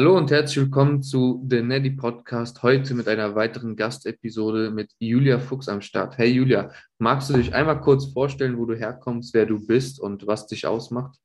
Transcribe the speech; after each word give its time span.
Hallo 0.00 0.16
und 0.16 0.30
herzlich 0.30 0.64
willkommen 0.64 1.02
zu 1.02 1.46
The 1.46 1.60
Neddy 1.60 1.90
Podcast. 1.90 2.62
Heute 2.62 2.94
mit 2.94 3.06
einer 3.06 3.34
weiteren 3.34 3.76
Gastepisode 3.76 4.70
mit 4.70 4.94
Julia 4.98 5.38
Fuchs 5.38 5.68
am 5.68 5.82
Start. 5.82 6.16
Hey 6.16 6.30
Julia, 6.30 6.70
magst 6.96 7.28
du 7.28 7.34
dich 7.34 7.52
einmal 7.52 7.82
kurz 7.82 8.10
vorstellen, 8.10 8.56
wo 8.56 8.64
du 8.64 8.74
herkommst, 8.74 9.34
wer 9.34 9.44
du 9.44 9.66
bist 9.66 10.00
und 10.00 10.26
was 10.26 10.46
dich 10.46 10.66
ausmacht? 10.66 11.18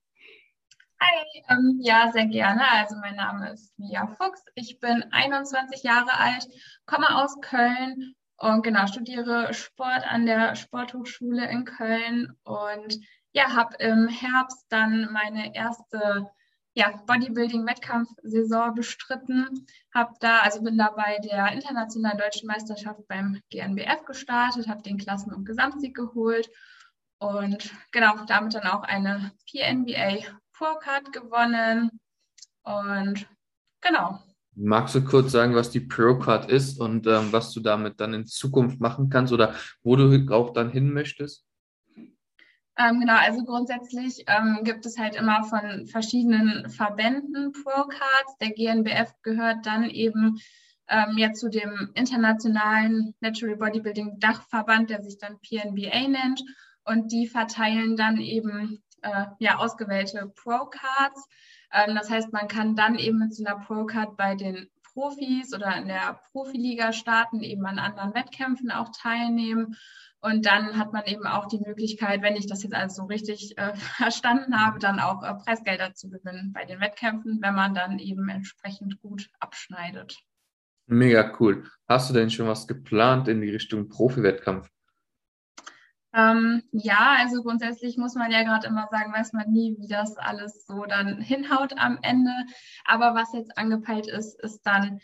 Hi, 1.00 1.42
ähm, 1.48 1.80
ja, 1.80 2.12
sehr 2.12 2.26
gerne. 2.26 2.70
Also 2.70 2.98
mein 2.98 3.16
Name 3.16 3.54
ist 3.54 3.74
Julia 3.78 4.08
Fuchs. 4.08 4.44
Ich 4.56 4.78
bin 4.82 5.06
21 5.10 5.82
Jahre 5.84 6.12
alt, 6.20 6.46
komme 6.86 7.16
aus 7.16 7.40
Köln 7.40 8.14
und 8.36 8.62
genau 8.62 8.88
studiere 8.88 9.54
Sport 9.54 10.04
an 10.06 10.26
der 10.26 10.56
Sporthochschule 10.56 11.50
in 11.50 11.64
Köln 11.64 12.34
und 12.44 13.00
ja, 13.32 13.56
habe 13.56 13.78
im 13.80 14.10
Herbst 14.10 14.66
dann 14.68 15.08
meine 15.14 15.56
erste 15.56 16.30
ja, 16.76 17.02
Bodybuilding-Wettkampfsaison 17.08 18.76
bestritten. 18.76 19.66
Hab 19.94 20.20
da, 20.20 20.40
also 20.40 20.62
bin 20.62 20.78
da 20.78 20.92
bei 20.92 21.18
der 21.20 21.54
internationalen 21.54 22.18
deutschen 22.18 22.48
Meisterschaft 22.48 23.08
beim 23.08 23.40
GNBF 23.50 24.06
gestartet, 24.06 24.68
habe 24.68 24.84
den 24.84 24.98
Klassen- 24.98 25.34
und 25.34 25.46
Gesamtsieg 25.46 25.96
geholt 25.96 26.50
und 27.18 27.72
genau 27.92 28.26
damit 28.28 28.54
dann 28.54 28.68
auch 28.68 28.84
eine 28.84 29.32
PNBA 29.50 30.26
Pro 30.54 30.76
Card 30.80 31.14
gewonnen. 31.14 31.92
Und 32.64 33.26
genau. 33.82 34.20
Magst 34.58 34.96
du 34.96 35.04
kurz 35.04 35.32
sagen, 35.32 35.56
was 35.56 35.70
die 35.70 35.82
Pro 35.82 36.20
Card 36.20 36.50
ist 36.50 36.80
und 36.80 37.08
ähm, 37.08 37.32
was 37.32 37.54
du 37.54 37.62
damit 37.62 38.00
dann 38.00 38.14
in 38.14 38.26
Zukunft 38.26 38.82
machen 38.82 39.10
kannst 39.10 39.32
oder 39.32 39.56
wo 39.82 39.96
du 39.96 40.34
auch 40.34 40.52
dann 40.52 40.70
hin 40.70 40.92
möchtest? 40.92 41.45
Ähm, 42.78 43.00
genau, 43.00 43.16
also 43.16 43.44
grundsätzlich 43.44 44.26
ähm, 44.28 44.60
gibt 44.64 44.86
es 44.86 44.98
halt 44.98 45.16
immer 45.16 45.44
von 45.46 45.86
verschiedenen 45.86 46.70
Verbänden 46.70 47.54
Pro-Cards. 47.54 48.38
Der 48.42 48.52
GNBF 48.52 49.14
gehört 49.22 49.66
dann 49.66 49.90
eben 49.90 50.40
ähm, 50.90 51.18
jetzt 51.18 51.40
zu 51.40 51.50
dem 51.50 51.92
internationalen 51.96 53.16
Natural 53.22 53.56
Bodybuilding 53.56 54.20
Dachverband, 54.20 54.90
der 54.90 55.02
sich 55.02 55.18
dann 55.18 55.40
PNBA 55.40 56.08
nennt. 56.08 56.44
Und 56.84 57.12
die 57.12 57.28
verteilen 57.28 57.96
dann 57.96 58.18
eben 58.18 58.84
äh, 59.02 59.26
ja, 59.40 59.58
ausgewählte 59.58 60.32
Pro-Cards. 60.36 61.28
Ähm, 61.72 61.96
das 61.96 62.10
heißt, 62.10 62.34
man 62.34 62.48
kann 62.48 62.76
dann 62.76 62.96
eben 62.96 63.20
mit 63.20 63.34
so 63.34 63.46
einer 63.46 63.58
Pro-Card 63.58 64.18
bei 64.18 64.36
den 64.36 64.70
Profis 64.94 65.54
oder 65.54 65.76
in 65.78 65.88
der 65.88 66.20
Profiliga 66.32 66.94
starten, 66.94 67.42
eben 67.42 67.66
an 67.66 67.80
anderen 67.80 68.14
Wettkämpfen 68.14 68.72
auch 68.72 68.90
teilnehmen. 68.90 69.76
Und 70.26 70.48
dann 70.48 70.76
hat 70.80 70.92
man 70.92 71.06
eben 71.06 71.28
auch 71.28 71.46
die 71.46 71.60
Möglichkeit, 71.60 72.24
wenn 72.24 72.36
ich 72.36 72.48
das 72.48 72.64
jetzt 72.64 72.74
alles 72.74 72.96
so 72.96 73.04
richtig 73.04 73.60
äh, 73.60 73.76
verstanden 73.98 74.60
habe, 74.60 74.80
dann 74.80 75.00
auch 75.00 75.22
äh, 75.22 75.36
Preisgelder 75.36 75.94
zu 75.94 76.10
gewinnen 76.10 76.52
bei 76.52 76.66
den 76.66 76.80
Wettkämpfen, 76.80 77.38
wenn 77.44 77.54
man 77.54 77.76
dann 77.76 78.00
eben 78.00 78.28
entsprechend 78.28 79.00
gut 79.02 79.30
abschneidet. 79.40 80.18
Mega 80.88 81.32
cool. 81.40 81.70
Hast 81.88 82.10
du 82.10 82.16
denn 82.16 82.32
schon 82.32 82.48
was 82.48 82.68
geplant 82.68 83.28
in 83.28 83.40
die 83.40 83.52
Richtung 83.52 83.88
Profi-Wettkampf? 83.88 84.68
Ähm, 86.16 86.64
ja, 86.72 87.18
also 87.20 87.44
grundsätzlich 87.44 87.98
muss 87.98 88.16
man 88.16 88.32
ja 88.32 88.42
gerade 88.42 88.66
immer 88.66 88.88
sagen, 88.90 89.14
weiß 89.14 89.34
man 89.34 89.52
nie, 89.52 89.76
wie 89.78 89.88
das 89.88 90.18
alles 90.18 90.66
so 90.66 90.86
dann 90.86 91.22
hinhaut 91.22 91.78
am 91.78 92.00
Ende. 92.02 92.32
Aber 92.84 93.14
was 93.14 93.32
jetzt 93.34 93.56
angepeilt 93.60 94.08
ist, 94.08 94.42
ist 94.42 94.64
dann 94.64 95.02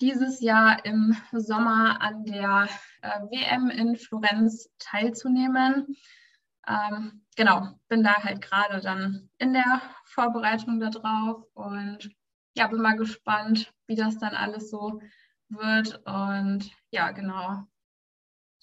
dieses 0.00 0.40
Jahr 0.40 0.84
im 0.84 1.16
Sommer 1.32 2.00
an 2.00 2.24
der 2.24 2.68
äh, 3.02 3.20
WM 3.30 3.70
in 3.70 3.96
Florenz 3.96 4.68
teilzunehmen. 4.78 5.96
Ähm, 6.66 7.24
genau, 7.36 7.68
bin 7.88 8.02
da 8.02 8.22
halt 8.22 8.42
gerade 8.42 8.80
dann 8.80 9.30
in 9.38 9.52
der 9.52 9.80
Vorbereitung 10.04 10.80
darauf 10.80 11.44
und 11.54 12.10
ja, 12.56 12.66
bin 12.66 12.80
mal 12.80 12.96
gespannt, 12.96 13.72
wie 13.86 13.94
das 13.94 14.18
dann 14.18 14.34
alles 14.34 14.70
so 14.70 15.00
wird. 15.48 16.00
Und 16.06 16.70
ja, 16.90 17.10
genau, 17.12 17.64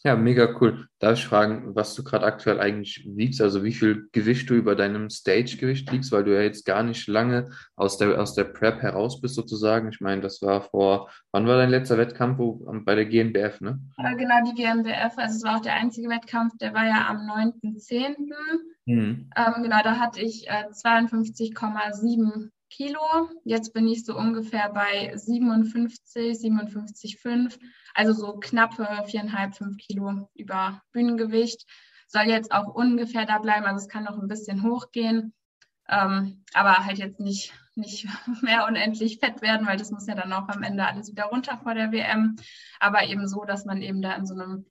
ja, 0.05 0.17
mega 0.17 0.53
cool. 0.59 0.87
Darf 0.99 1.17
ich 1.17 1.25
fragen, 1.25 1.75
was 1.75 1.95
du 1.95 2.03
gerade 2.03 2.25
aktuell 2.25 2.59
eigentlich 2.59 3.07
wiegst? 3.07 3.41
Also 3.41 3.63
wie 3.63 3.73
viel 3.73 4.09
Gewicht 4.11 4.49
du 4.49 4.53
über 4.53 4.75
deinem 4.75 5.09
Stage-Gewicht 5.09 5.89
liegst, 5.91 6.11
weil 6.11 6.25
du 6.25 6.35
ja 6.35 6.41
jetzt 6.41 6.65
gar 6.65 6.83
nicht 6.83 7.07
lange 7.07 7.49
aus 7.75 7.97
der, 7.97 8.19
aus 8.19 8.35
der 8.35 8.43
Prep 8.43 8.81
heraus 8.81 9.21
bist 9.21 9.35
sozusagen. 9.35 9.89
Ich 9.89 10.01
meine, 10.01 10.21
das 10.21 10.41
war 10.41 10.61
vor, 10.61 11.09
wann 11.31 11.47
war 11.47 11.57
dein 11.57 11.69
letzter 11.69 11.97
Wettkampf 11.97 12.39
bei 12.83 12.95
der 12.95 13.05
GNBF, 13.05 13.61
ne? 13.61 13.79
Genau, 13.97 14.35
die 14.45 14.61
GNBF. 14.61 15.17
Also 15.17 15.37
es 15.37 15.43
war 15.43 15.57
auch 15.57 15.61
der 15.61 15.75
einzige 15.75 16.09
Wettkampf, 16.09 16.57
der 16.57 16.73
war 16.73 16.85
ja 16.85 17.07
am 17.07 17.17
9.10. 17.17 18.33
Mhm. 18.85 19.29
Ähm, 19.35 19.63
genau, 19.63 19.81
da 19.83 19.99
hatte 19.99 20.21
ich 20.21 20.49
äh, 20.49 20.65
52,7 20.71 22.49
Kilo. 22.73 23.29
Jetzt 23.45 23.71
bin 23.73 23.87
ich 23.87 24.03
so 24.03 24.17
ungefähr 24.17 24.69
bei 24.69 25.15
57, 25.15 26.37
57,5. 26.39 27.59
Also 27.93 28.13
so 28.13 28.39
knappe 28.39 28.87
viereinhalb, 29.05 29.55
fünf 29.55 29.77
Kilo 29.77 30.27
über 30.33 30.81
Bühnengewicht. 30.91 31.67
Soll 32.07 32.23
jetzt 32.23 32.51
auch 32.51 32.73
ungefähr 32.73 33.25
da 33.27 33.37
bleiben. 33.37 33.65
Also 33.65 33.83
es 33.83 33.89
kann 33.89 34.05
noch 34.05 34.17
ein 34.17 34.27
bisschen 34.27 34.63
hochgehen. 34.63 35.33
Ähm, 35.87 36.43
aber 36.53 36.83
halt 36.83 36.97
jetzt 36.97 37.19
nicht, 37.19 37.53
nicht 37.75 38.07
mehr 38.41 38.65
unendlich 38.67 39.19
fett 39.19 39.43
werden, 39.43 39.67
weil 39.67 39.77
das 39.77 39.91
muss 39.91 40.07
ja 40.07 40.15
dann 40.15 40.33
auch 40.33 40.47
am 40.47 40.63
Ende 40.63 40.85
alles 40.85 41.11
wieder 41.11 41.25
runter 41.25 41.59
vor 41.61 41.75
der 41.75 41.91
WM. 41.91 42.37
Aber 42.79 43.03
eben 43.03 43.27
so, 43.27 43.45
dass 43.45 43.65
man 43.65 43.83
eben 43.83 44.01
da 44.01 44.15
in 44.15 44.25
so 44.25 44.33
einem 44.33 44.65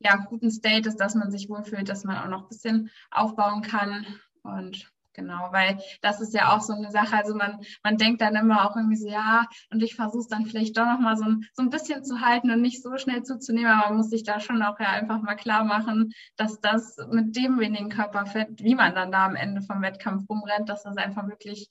ja, 0.00 0.16
guten 0.16 0.50
State 0.50 0.88
ist, 0.88 0.96
dass 0.96 1.14
man 1.14 1.30
sich 1.30 1.48
wohlfühlt, 1.48 1.88
dass 1.88 2.02
man 2.02 2.16
auch 2.16 2.28
noch 2.28 2.42
ein 2.42 2.48
bisschen 2.48 2.90
aufbauen 3.12 3.62
kann. 3.62 4.06
Und 4.42 4.90
Genau, 5.18 5.48
weil 5.50 5.80
das 6.00 6.20
ist 6.20 6.32
ja 6.32 6.54
auch 6.54 6.60
so 6.60 6.72
eine 6.72 6.92
Sache. 6.92 7.16
Also 7.16 7.34
man, 7.34 7.60
man 7.82 7.96
denkt 7.96 8.20
dann 8.20 8.36
immer 8.36 8.64
auch 8.64 8.76
irgendwie 8.76 8.96
so, 8.96 9.08
ja, 9.08 9.46
und 9.72 9.82
ich 9.82 9.96
versuche 9.96 10.20
es 10.20 10.28
dann 10.28 10.46
vielleicht 10.46 10.78
doch 10.78 10.86
nochmal 10.86 11.16
so 11.16 11.24
ein, 11.24 11.44
so 11.54 11.62
ein 11.62 11.70
bisschen 11.70 12.04
zu 12.04 12.20
halten 12.20 12.52
und 12.52 12.62
nicht 12.62 12.80
so 12.84 12.96
schnell 12.98 13.24
zuzunehmen, 13.24 13.68
aber 13.70 13.88
man 13.88 13.96
muss 13.96 14.10
sich 14.10 14.22
da 14.22 14.38
schon 14.38 14.62
auch 14.62 14.78
ja 14.78 14.90
einfach 14.90 15.20
mal 15.20 15.34
klar 15.34 15.64
machen, 15.64 16.12
dass 16.36 16.60
das 16.60 16.96
mit 17.10 17.34
dem 17.34 17.58
wenigen 17.58 17.88
Körperfett, 17.88 18.62
wie 18.62 18.76
man 18.76 18.94
dann 18.94 19.10
da 19.10 19.26
am 19.26 19.34
Ende 19.34 19.60
vom 19.62 19.82
Wettkampf 19.82 20.28
rumrennt, 20.30 20.68
dass 20.68 20.84
das 20.84 20.96
einfach 20.96 21.26
wirklich 21.26 21.68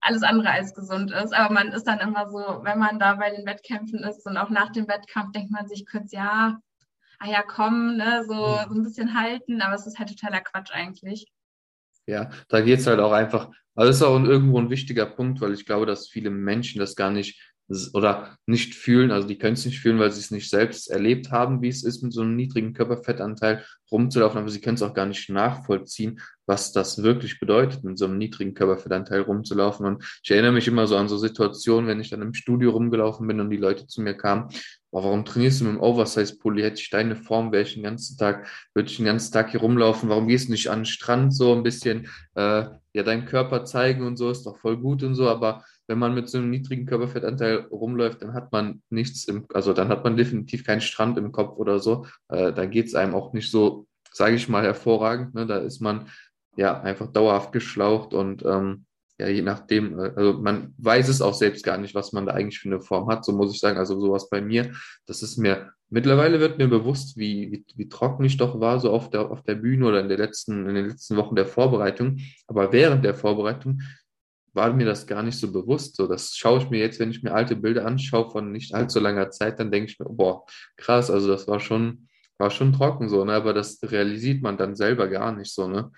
alles 0.00 0.22
andere 0.22 0.50
als 0.50 0.74
gesund 0.74 1.10
ist. 1.10 1.34
Aber 1.34 1.52
man 1.52 1.68
ist 1.68 1.84
dann 1.84 2.00
immer 2.00 2.30
so, 2.30 2.38
wenn 2.62 2.78
man 2.78 2.98
da 2.98 3.16
bei 3.16 3.30
den 3.30 3.44
Wettkämpfen 3.44 3.98
ist 3.98 4.24
und 4.26 4.38
auch 4.38 4.48
nach 4.48 4.72
dem 4.72 4.88
Wettkampf 4.88 5.32
denkt 5.32 5.50
man 5.50 5.68
sich 5.68 5.84
kurz, 5.86 6.10
ja, 6.12 6.58
ah 7.18 7.28
ja, 7.28 7.42
komm, 7.42 7.96
ne, 7.98 8.24
so, 8.26 8.34
so 8.34 8.74
ein 8.74 8.82
bisschen 8.82 9.18
halten, 9.18 9.60
aber 9.60 9.74
es 9.74 9.86
ist 9.86 9.98
halt 9.98 10.08
totaler 10.08 10.40
Quatsch 10.40 10.70
eigentlich. 10.72 11.26
Ja, 12.08 12.30
da 12.48 12.62
geht 12.62 12.80
es 12.80 12.86
halt 12.86 13.00
auch 13.00 13.12
einfach, 13.12 13.50
also 13.74 13.88
das 13.90 13.96
ist 13.96 14.02
auch 14.02 14.18
irgendwo 14.18 14.58
ein 14.58 14.70
wichtiger 14.70 15.04
Punkt, 15.04 15.42
weil 15.42 15.52
ich 15.52 15.66
glaube, 15.66 15.84
dass 15.84 16.08
viele 16.08 16.30
Menschen 16.30 16.78
das 16.78 16.96
gar 16.96 17.10
nicht 17.10 17.38
oder 17.92 18.38
nicht 18.46 18.74
fühlen, 18.74 19.10
also 19.10 19.28
die 19.28 19.36
können 19.36 19.52
es 19.52 19.66
nicht 19.66 19.80
fühlen, 19.80 19.98
weil 19.98 20.10
sie 20.10 20.20
es 20.20 20.30
nicht 20.30 20.48
selbst 20.48 20.90
erlebt 20.90 21.30
haben, 21.30 21.60
wie 21.60 21.68
es 21.68 21.84
ist, 21.84 22.02
mit 22.02 22.14
so 22.14 22.22
einem 22.22 22.34
niedrigen 22.34 22.72
Körperfettanteil 22.72 23.62
rumzulaufen, 23.92 24.38
aber 24.38 24.48
sie 24.48 24.62
können 24.62 24.76
es 24.76 24.82
auch 24.82 24.94
gar 24.94 25.04
nicht 25.04 25.28
nachvollziehen, 25.28 26.18
was 26.46 26.72
das 26.72 27.02
wirklich 27.02 27.38
bedeutet, 27.40 27.84
mit 27.84 27.98
so 27.98 28.06
einem 28.06 28.16
niedrigen 28.16 28.54
Körperfettanteil 28.54 29.20
rumzulaufen. 29.20 29.84
Und 29.84 30.02
ich 30.22 30.30
erinnere 30.30 30.52
mich 30.52 30.66
immer 30.66 30.86
so 30.86 30.96
an 30.96 31.08
so 31.08 31.18
Situationen, 31.18 31.88
wenn 31.88 32.00
ich 32.00 32.08
dann 32.08 32.22
im 32.22 32.32
Studio 32.32 32.70
rumgelaufen 32.70 33.26
bin 33.26 33.38
und 33.38 33.50
die 33.50 33.58
Leute 33.58 33.86
zu 33.86 34.00
mir 34.00 34.14
kamen, 34.14 34.48
boah, 34.90 35.04
warum 35.04 35.24
trainierst 35.24 35.60
du 35.60 35.64
mit 35.64 35.74
dem 35.74 35.80
Oversize-Pulli? 35.80 36.62
Hätte 36.62 36.80
ich 36.80 36.90
deine 36.90 37.16
Form, 37.16 37.52
wäre 37.52 37.62
ich 37.62 37.74
den 37.74 37.82
ganzen 37.82 38.16
Tag, 38.16 38.46
würde 38.74 38.88
ich 38.90 38.96
den 38.96 39.06
ganzen 39.06 39.32
Tag 39.32 39.50
hier 39.50 39.60
rumlaufen, 39.60 40.08
warum 40.08 40.28
gehst 40.28 40.48
du 40.48 40.52
nicht 40.52 40.68
an 40.68 40.80
den 40.80 40.84
Strand 40.86 41.34
so 41.34 41.54
ein 41.54 41.62
bisschen, 41.62 42.08
äh, 42.34 42.64
ja, 42.92 43.02
deinen 43.02 43.26
Körper 43.26 43.64
zeigen 43.64 44.06
und 44.06 44.16
so, 44.16 44.30
ist 44.30 44.44
doch 44.44 44.58
voll 44.58 44.78
gut 44.78 45.02
und 45.02 45.14
so, 45.14 45.28
aber 45.28 45.64
wenn 45.88 45.98
man 45.98 46.14
mit 46.14 46.28
so 46.28 46.38
einem 46.38 46.50
niedrigen 46.50 46.86
Körperfettanteil 46.86 47.66
rumläuft, 47.70 48.22
dann 48.22 48.34
hat 48.34 48.52
man 48.52 48.82
nichts 48.90 49.24
im, 49.24 49.46
also 49.54 49.72
dann 49.72 49.88
hat 49.88 50.04
man 50.04 50.16
definitiv 50.16 50.64
keinen 50.64 50.82
Strand 50.82 51.16
im 51.18 51.32
Kopf 51.32 51.56
oder 51.56 51.80
so. 51.80 52.06
Äh, 52.28 52.52
da 52.52 52.66
geht 52.66 52.86
es 52.86 52.94
einem 52.94 53.14
auch 53.14 53.32
nicht 53.32 53.50
so, 53.50 53.86
sage 54.12 54.36
ich 54.36 54.48
mal, 54.48 54.64
hervorragend. 54.64 55.34
Ne? 55.34 55.46
Da 55.46 55.58
ist 55.58 55.80
man 55.80 56.08
ja 56.56 56.80
einfach 56.80 57.10
dauerhaft 57.10 57.52
geschlaucht 57.52 58.12
und 58.12 58.44
ähm, 58.44 58.84
ja, 59.18 59.28
je 59.28 59.42
nachdem, 59.42 59.98
äh, 59.98 60.12
also 60.14 60.34
man 60.34 60.74
weiß 60.78 61.08
es 61.08 61.20
auch 61.20 61.34
selbst 61.34 61.64
gar 61.64 61.78
nicht, 61.78 61.94
was 61.94 62.12
man 62.12 62.26
da 62.26 62.32
eigentlich 62.32 62.60
für 62.60 62.68
eine 62.68 62.80
Form 62.80 63.08
hat, 63.08 63.24
so 63.24 63.32
muss 63.32 63.52
ich 63.52 63.60
sagen. 63.60 63.78
Also 63.78 63.98
sowas 64.00 64.30
bei 64.30 64.40
mir, 64.40 64.72
das 65.06 65.22
ist 65.22 65.38
mir, 65.38 65.72
mittlerweile 65.90 66.40
wird 66.40 66.58
mir 66.58 66.68
bewusst, 66.68 67.16
wie, 67.16 67.50
wie, 67.50 67.64
wie 67.74 67.88
trocken 67.88 68.24
ich 68.24 68.36
doch 68.36 68.60
war, 68.60 68.78
so 68.80 68.90
auf 68.90 69.10
der, 69.10 69.30
auf 69.30 69.42
der 69.42 69.56
Bühne 69.56 69.86
oder 69.86 70.00
in, 70.00 70.08
der 70.08 70.18
letzten, 70.18 70.68
in 70.68 70.74
den 70.74 70.88
letzten 70.88 71.16
Wochen 71.16 71.34
der 71.34 71.46
Vorbereitung. 71.46 72.18
Aber 72.46 72.72
während 72.72 73.04
der 73.04 73.14
Vorbereitung 73.14 73.82
war 74.54 74.72
mir 74.72 74.86
das 74.86 75.06
gar 75.06 75.22
nicht 75.22 75.38
so 75.38 75.52
bewusst. 75.52 75.96
So, 75.96 76.06
das 76.06 76.36
schaue 76.36 76.58
ich 76.58 76.70
mir 76.70 76.78
jetzt, 76.78 77.00
wenn 77.00 77.10
ich 77.10 77.22
mir 77.22 77.34
alte 77.34 77.56
Bilder 77.56 77.86
anschaue 77.86 78.30
von 78.30 78.52
nicht 78.52 78.74
allzu 78.74 79.00
langer 79.00 79.30
Zeit, 79.30 79.58
dann 79.58 79.70
denke 79.70 79.90
ich 79.90 79.98
mir, 79.98 80.06
boah, 80.08 80.44
krass, 80.76 81.10
also 81.10 81.28
das 81.28 81.48
war 81.48 81.60
schon, 81.60 82.08
war 82.38 82.50
schon 82.50 82.72
trocken 82.72 83.08
so, 83.08 83.24
ne? 83.24 83.32
Aber 83.32 83.52
das 83.52 83.78
realisiert 83.82 84.42
man 84.42 84.56
dann 84.56 84.76
selber 84.76 85.08
gar 85.08 85.32
nicht 85.32 85.52
so, 85.52 85.68
ne? 85.68 85.90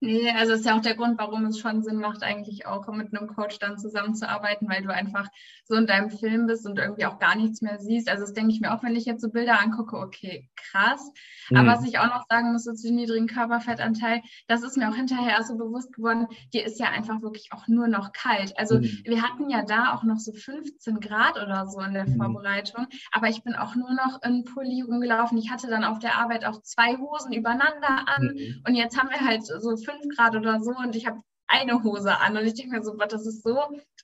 Nee, 0.00 0.30
also 0.30 0.52
ist 0.52 0.66
ja 0.66 0.76
auch 0.76 0.82
der 0.82 0.94
Grund, 0.94 1.18
warum 1.18 1.46
es 1.46 1.58
schon 1.58 1.82
Sinn 1.82 1.96
macht, 1.96 2.22
eigentlich 2.22 2.66
auch 2.66 2.86
mit 2.88 3.16
einem 3.16 3.28
Coach 3.28 3.58
dann 3.58 3.78
zusammenzuarbeiten, 3.78 4.68
weil 4.68 4.82
du 4.82 4.92
einfach 4.92 5.26
so 5.64 5.74
in 5.74 5.86
deinem 5.86 6.10
Film 6.10 6.46
bist 6.46 6.66
und 6.66 6.78
irgendwie 6.78 7.06
auch 7.06 7.18
gar 7.18 7.34
nichts 7.34 7.62
mehr 7.62 7.78
siehst. 7.78 8.10
Also 8.10 8.24
das 8.24 8.34
denke 8.34 8.52
ich 8.52 8.60
mir 8.60 8.74
auch, 8.74 8.82
wenn 8.82 8.94
ich 8.94 9.06
jetzt 9.06 9.22
so 9.22 9.30
Bilder 9.30 9.58
angucke, 9.58 9.96
okay, 9.96 10.50
krass. 10.54 11.00
Mhm. 11.48 11.56
Aber 11.56 11.68
was 11.68 11.86
ich 11.86 11.98
auch 11.98 12.06
noch 12.06 12.24
sagen 12.28 12.52
muss, 12.52 12.64
zu 12.64 12.92
niedrigen 12.92 13.26
Körperfettanteil, 13.26 14.20
das 14.48 14.62
ist 14.62 14.76
mir 14.76 14.90
auch 14.90 14.94
hinterher 14.94 15.42
so 15.44 15.56
bewusst 15.56 15.94
geworden, 15.94 16.26
dir 16.52 16.66
ist 16.66 16.78
ja 16.78 16.88
einfach 16.90 17.22
wirklich 17.22 17.52
auch 17.52 17.66
nur 17.66 17.88
noch 17.88 18.12
kalt. 18.12 18.52
Also 18.58 18.78
mhm. 18.78 19.00
wir 19.04 19.22
hatten 19.22 19.48
ja 19.48 19.62
da 19.62 19.94
auch 19.94 20.02
noch 20.02 20.18
so 20.18 20.32
15 20.32 21.00
Grad 21.00 21.36
oder 21.36 21.66
so 21.68 21.80
in 21.80 21.94
der 21.94 22.06
mhm. 22.06 22.16
Vorbereitung, 22.16 22.86
aber 23.12 23.28
ich 23.28 23.42
bin 23.42 23.54
auch 23.54 23.74
nur 23.74 23.94
noch 23.94 24.20
in 24.22 24.44
Pulli 24.44 24.82
rumgelaufen. 24.82 25.38
Ich 25.38 25.50
hatte 25.50 25.68
dann 25.68 25.84
auf 25.84 26.00
der 26.00 26.18
Arbeit 26.18 26.44
auch 26.44 26.60
zwei 26.60 26.98
Hosen 26.98 27.32
übereinander 27.32 28.06
an 28.06 28.34
mhm. 28.34 28.62
und 28.66 28.74
jetzt 28.74 28.98
haben 28.98 29.08
wir 29.08 29.20
halt 29.20 29.44
so 29.44 29.76
fünf 29.86 29.95
Grad 30.16 30.36
oder 30.36 30.60
so 30.60 30.70
und 30.70 30.96
ich 30.96 31.06
habe 31.06 31.20
eine 31.48 31.82
Hose 31.82 32.18
an 32.18 32.36
und 32.36 32.44
ich 32.44 32.54
denke 32.54 32.76
mir 32.76 32.82
so, 32.82 32.94
das 32.94 33.26
ist 33.26 33.42
so, 33.42 33.56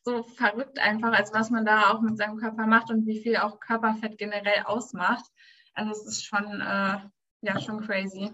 so 0.05 0.23
verrückt 0.23 0.79
einfach, 0.79 1.13
als 1.13 1.33
was 1.33 1.51
man 1.51 1.65
da 1.65 1.91
auch 1.91 2.01
mit 2.01 2.17
seinem 2.17 2.37
Körper 2.39 2.67
macht 2.67 2.91
und 2.91 3.07
wie 3.07 3.21
viel 3.21 3.37
auch 3.37 3.59
Körperfett 3.61 4.19
generell 4.19 4.63
ausmacht. 4.65 5.25
Also 5.75 5.93
es 5.93 6.07
ist 6.07 6.25
schon, 6.25 6.45
äh, 6.61 6.99
ja, 7.43 7.61
schon 7.61 7.85
crazy. 7.85 8.31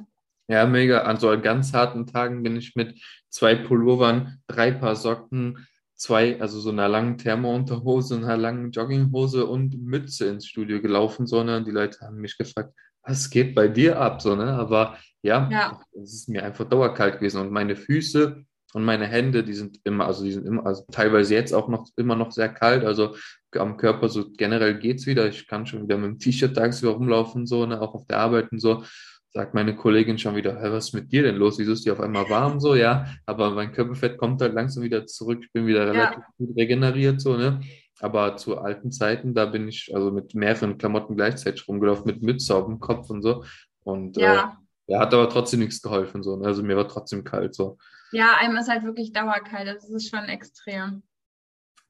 Ja, 0.48 0.66
mega. 0.66 1.02
An 1.02 1.18
so 1.18 1.38
ganz 1.40 1.72
harten 1.72 2.06
Tagen 2.06 2.42
bin 2.42 2.56
ich 2.56 2.74
mit 2.74 3.00
zwei 3.28 3.54
Pullovern, 3.54 4.40
drei 4.46 4.72
Paar 4.72 4.96
Socken, 4.96 5.66
zwei, 5.94 6.40
also 6.40 6.60
so 6.60 6.70
einer 6.70 6.88
langen 6.88 7.18
Thermounterhose, 7.18 8.16
einer 8.16 8.36
langen 8.36 8.70
Jogginghose 8.70 9.46
und 9.46 9.78
Mütze 9.82 10.26
ins 10.28 10.46
Studio 10.46 10.80
gelaufen, 10.80 11.26
sondern 11.26 11.64
die 11.64 11.70
Leute 11.70 12.00
haben 12.00 12.16
mich 12.16 12.38
gefragt, 12.38 12.72
was 13.02 13.30
geht 13.30 13.54
bei 13.54 13.68
dir 13.68 14.00
ab? 14.00 14.22
So, 14.22 14.36
ne? 14.36 14.52
Aber 14.54 14.96
ja, 15.22 15.48
ja, 15.50 15.80
es 15.94 16.14
ist 16.14 16.28
mir 16.28 16.44
einfach 16.44 16.64
dauerkalt 16.68 17.18
gewesen. 17.18 17.40
Und 17.40 17.50
meine 17.50 17.76
Füße 17.76 18.44
und 18.74 18.84
meine 18.84 19.06
Hände, 19.06 19.42
die 19.42 19.54
sind 19.54 19.80
immer, 19.84 20.06
also 20.06 20.24
die 20.24 20.32
sind 20.32 20.46
immer, 20.46 20.66
also 20.66 20.84
teilweise 20.90 21.34
jetzt 21.34 21.52
auch 21.52 21.68
noch 21.68 21.86
immer 21.96 22.16
noch 22.16 22.32
sehr 22.32 22.48
kalt. 22.48 22.84
Also 22.84 23.16
am 23.56 23.76
Körper 23.76 24.08
so 24.08 24.30
generell 24.30 24.78
geht 24.78 24.98
es 24.98 25.06
wieder. 25.06 25.26
Ich 25.26 25.46
kann 25.46 25.66
schon 25.66 25.82
wieder 25.82 25.96
mit 25.96 26.10
dem 26.10 26.18
T-Shirt 26.18 26.54
tagsüber 26.54 26.92
rumlaufen, 26.92 27.46
so, 27.46 27.64
ne, 27.66 27.80
auch 27.80 27.94
auf 27.94 28.06
der 28.06 28.18
Arbeit 28.18 28.52
und 28.52 28.60
so. 28.60 28.84
Sagt 29.30 29.54
meine 29.54 29.76
Kollegin 29.76 30.18
schon 30.18 30.36
wieder, 30.36 30.58
hey, 30.60 30.72
was 30.72 30.88
ist 30.88 30.94
mit 30.94 31.12
dir 31.12 31.22
denn 31.22 31.36
los? 31.36 31.58
Wieso 31.58 31.72
ist 31.72 31.84
die 31.84 31.90
auf 31.90 32.00
einmal 32.00 32.28
warm 32.30 32.60
so? 32.60 32.74
Ja, 32.74 33.06
aber 33.26 33.50
mein 33.50 33.72
Körperfett 33.72 34.16
kommt 34.16 34.40
halt 34.40 34.54
langsam 34.54 34.82
wieder 34.82 35.06
zurück. 35.06 35.40
Ich 35.42 35.52
bin 35.52 35.66
wieder 35.66 35.86
relativ 35.86 36.18
ja. 36.18 36.26
gut 36.38 36.56
regeneriert, 36.56 37.20
so, 37.20 37.36
ne? 37.36 37.60
Aber 38.00 38.36
zu 38.36 38.58
alten 38.58 38.92
Zeiten, 38.92 39.34
da 39.34 39.46
bin 39.46 39.68
ich 39.68 39.90
also 39.94 40.12
mit 40.12 40.34
mehreren 40.34 40.78
Klamotten 40.78 41.16
gleichzeitig 41.16 41.66
rumgelaufen, 41.66 42.06
mit 42.06 42.22
Mütze 42.22 42.54
auf 42.54 42.66
dem 42.66 42.80
Kopf 42.80 43.10
und 43.10 43.22
so. 43.22 43.44
Und 43.82 44.16
ja. 44.16 44.34
äh, 44.34 44.67
er 44.88 45.00
hat 45.00 45.14
aber 45.14 45.28
trotzdem 45.28 45.60
nichts 45.60 45.80
geholfen. 45.82 46.22
So. 46.22 46.36
Ne? 46.36 46.46
Also 46.46 46.62
mir 46.62 46.76
war 46.76 46.88
trotzdem 46.88 47.24
kalt. 47.24 47.54
So. 47.54 47.78
Ja, 48.10 48.36
einem 48.40 48.56
ist 48.56 48.68
halt 48.68 48.84
wirklich 48.84 49.12
dauerkalt. 49.12 49.68
Das 49.68 49.88
ist 49.88 50.08
schon 50.10 50.24
extrem. 50.24 51.02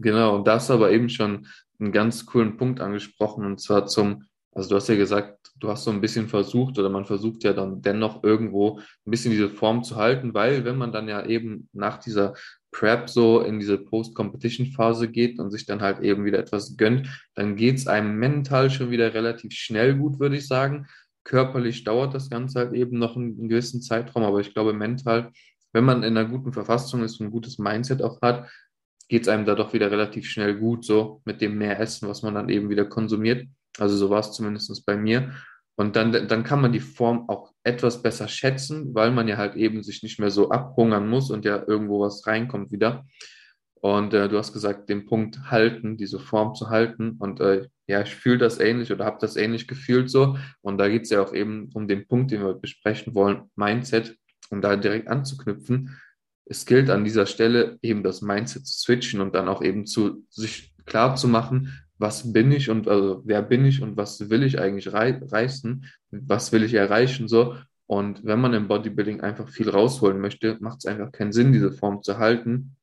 Genau, 0.00 0.36
und 0.36 0.46
da 0.46 0.54
hast 0.54 0.68
du 0.70 0.74
aber 0.74 0.90
eben 0.92 1.08
schon 1.08 1.46
einen 1.80 1.92
ganz 1.92 2.26
coolen 2.26 2.56
Punkt 2.56 2.80
angesprochen, 2.80 3.44
und 3.44 3.60
zwar 3.60 3.86
zum, 3.86 4.24
also 4.52 4.68
du 4.68 4.76
hast 4.76 4.88
ja 4.88 4.96
gesagt, 4.96 5.50
du 5.56 5.68
hast 5.68 5.84
so 5.84 5.90
ein 5.90 6.00
bisschen 6.00 6.28
versucht 6.28 6.78
oder 6.78 6.88
man 6.88 7.04
versucht 7.04 7.42
ja 7.42 7.52
dann 7.52 7.82
dennoch 7.82 8.22
irgendwo 8.22 8.78
ein 8.78 9.10
bisschen 9.10 9.32
diese 9.32 9.48
Form 9.48 9.82
zu 9.82 9.96
halten, 9.96 10.34
weil 10.34 10.64
wenn 10.64 10.76
man 10.76 10.92
dann 10.92 11.08
ja 11.08 11.24
eben 11.26 11.68
nach 11.72 11.98
dieser 11.98 12.34
Prep 12.70 13.08
so 13.08 13.40
in 13.40 13.58
diese 13.58 13.78
Post-Competition-Phase 13.78 15.08
geht 15.08 15.40
und 15.40 15.50
sich 15.50 15.66
dann 15.66 15.80
halt 15.80 16.00
eben 16.00 16.24
wieder 16.24 16.38
etwas 16.38 16.76
gönnt, 16.76 17.08
dann 17.34 17.56
geht 17.56 17.76
es 17.76 17.86
einem 17.88 18.16
mental 18.16 18.70
schon 18.70 18.90
wieder 18.90 19.14
relativ 19.14 19.52
schnell 19.52 19.96
gut, 19.96 20.20
würde 20.20 20.36
ich 20.36 20.46
sagen. 20.46 20.86
Körperlich 21.28 21.84
dauert 21.84 22.14
das 22.14 22.30
Ganze 22.30 22.58
halt 22.58 22.72
eben 22.72 22.98
noch 22.98 23.14
einen, 23.14 23.38
einen 23.38 23.48
gewissen 23.50 23.82
Zeitraum, 23.82 24.22
aber 24.22 24.40
ich 24.40 24.54
glaube 24.54 24.72
mental, 24.72 25.30
wenn 25.74 25.84
man 25.84 26.02
in 26.02 26.16
einer 26.16 26.26
guten 26.26 26.54
Verfassung 26.54 27.04
ist 27.04 27.20
und 27.20 27.26
ein 27.26 27.32
gutes 27.32 27.58
Mindset 27.58 28.00
auch 28.00 28.22
hat, 28.22 28.48
geht 29.08 29.22
es 29.22 29.28
einem 29.28 29.44
da 29.44 29.54
doch 29.54 29.74
wieder 29.74 29.90
relativ 29.90 30.26
schnell 30.26 30.56
gut, 30.58 30.86
so 30.86 31.20
mit 31.26 31.42
dem 31.42 31.58
mehr 31.58 31.78
Essen, 31.80 32.08
was 32.08 32.22
man 32.22 32.34
dann 32.34 32.48
eben 32.48 32.70
wieder 32.70 32.86
konsumiert. 32.86 33.46
Also 33.78 33.94
so 33.96 34.08
war 34.08 34.20
es 34.20 34.32
zumindest 34.32 34.86
bei 34.86 34.96
mir. 34.96 35.34
Und 35.76 35.96
dann, 35.96 36.12
dann 36.12 36.44
kann 36.44 36.62
man 36.62 36.72
die 36.72 36.80
Form 36.80 37.28
auch 37.28 37.52
etwas 37.62 38.02
besser 38.02 38.26
schätzen, 38.26 38.94
weil 38.94 39.10
man 39.10 39.28
ja 39.28 39.36
halt 39.36 39.54
eben 39.54 39.82
sich 39.82 40.02
nicht 40.02 40.18
mehr 40.18 40.30
so 40.30 40.48
abhungern 40.48 41.08
muss 41.08 41.30
und 41.30 41.44
ja 41.44 41.62
irgendwo 41.66 42.00
was 42.00 42.26
reinkommt 42.26 42.72
wieder. 42.72 43.04
Und 43.74 44.14
äh, 44.14 44.30
du 44.30 44.38
hast 44.38 44.54
gesagt, 44.54 44.88
den 44.88 45.04
Punkt 45.04 45.50
halten, 45.50 45.98
diese 45.98 46.18
Form 46.18 46.54
zu 46.54 46.70
halten. 46.70 47.16
Und 47.18 47.40
äh, 47.40 47.68
ja, 47.88 48.02
ich 48.02 48.14
fühle 48.14 48.38
das 48.38 48.60
ähnlich 48.60 48.92
oder 48.92 49.06
habe 49.06 49.18
das 49.20 49.36
ähnlich 49.36 49.66
gefühlt 49.66 50.10
so. 50.10 50.36
Und 50.60 50.78
da 50.78 50.88
geht 50.88 51.04
es 51.04 51.10
ja 51.10 51.22
auch 51.22 51.32
eben 51.32 51.70
um 51.72 51.88
den 51.88 52.06
Punkt, 52.06 52.30
den 52.30 52.42
wir 52.42 52.54
besprechen 52.54 53.14
wollen, 53.14 53.50
Mindset, 53.56 54.16
um 54.50 54.60
da 54.60 54.76
direkt 54.76 55.08
anzuknüpfen. 55.08 55.98
Es 56.44 56.66
gilt 56.66 56.90
an 56.90 57.04
dieser 57.04 57.26
Stelle 57.26 57.78
eben 57.82 58.02
das 58.02 58.20
Mindset 58.20 58.66
zu 58.66 58.78
switchen 58.78 59.20
und 59.20 59.34
dann 59.34 59.48
auch 59.48 59.62
eben 59.62 59.86
zu 59.86 60.24
sich 60.28 60.74
klar 60.84 61.16
zu 61.16 61.28
machen, 61.28 61.78
was 61.98 62.32
bin 62.32 62.52
ich 62.52 62.70
und 62.70 62.88
also 62.88 63.22
wer 63.24 63.42
bin 63.42 63.64
ich 63.64 63.82
und 63.82 63.96
was 63.96 64.30
will 64.30 64.42
ich 64.42 64.60
eigentlich 64.60 64.92
rei 64.92 65.20
reißen, 65.20 65.84
was 66.10 66.52
will 66.52 66.62
ich 66.62 66.74
erreichen 66.74 67.26
so. 67.26 67.56
Und 67.86 68.24
wenn 68.24 68.40
man 68.40 68.52
im 68.52 68.68
Bodybuilding 68.68 69.22
einfach 69.22 69.48
viel 69.48 69.70
rausholen 69.70 70.20
möchte, 70.20 70.58
macht 70.60 70.78
es 70.78 70.86
einfach 70.86 71.10
keinen 71.10 71.32
Sinn, 71.32 71.52
diese 71.52 71.72
Form 71.72 72.02
zu 72.02 72.18
halten, 72.18 72.76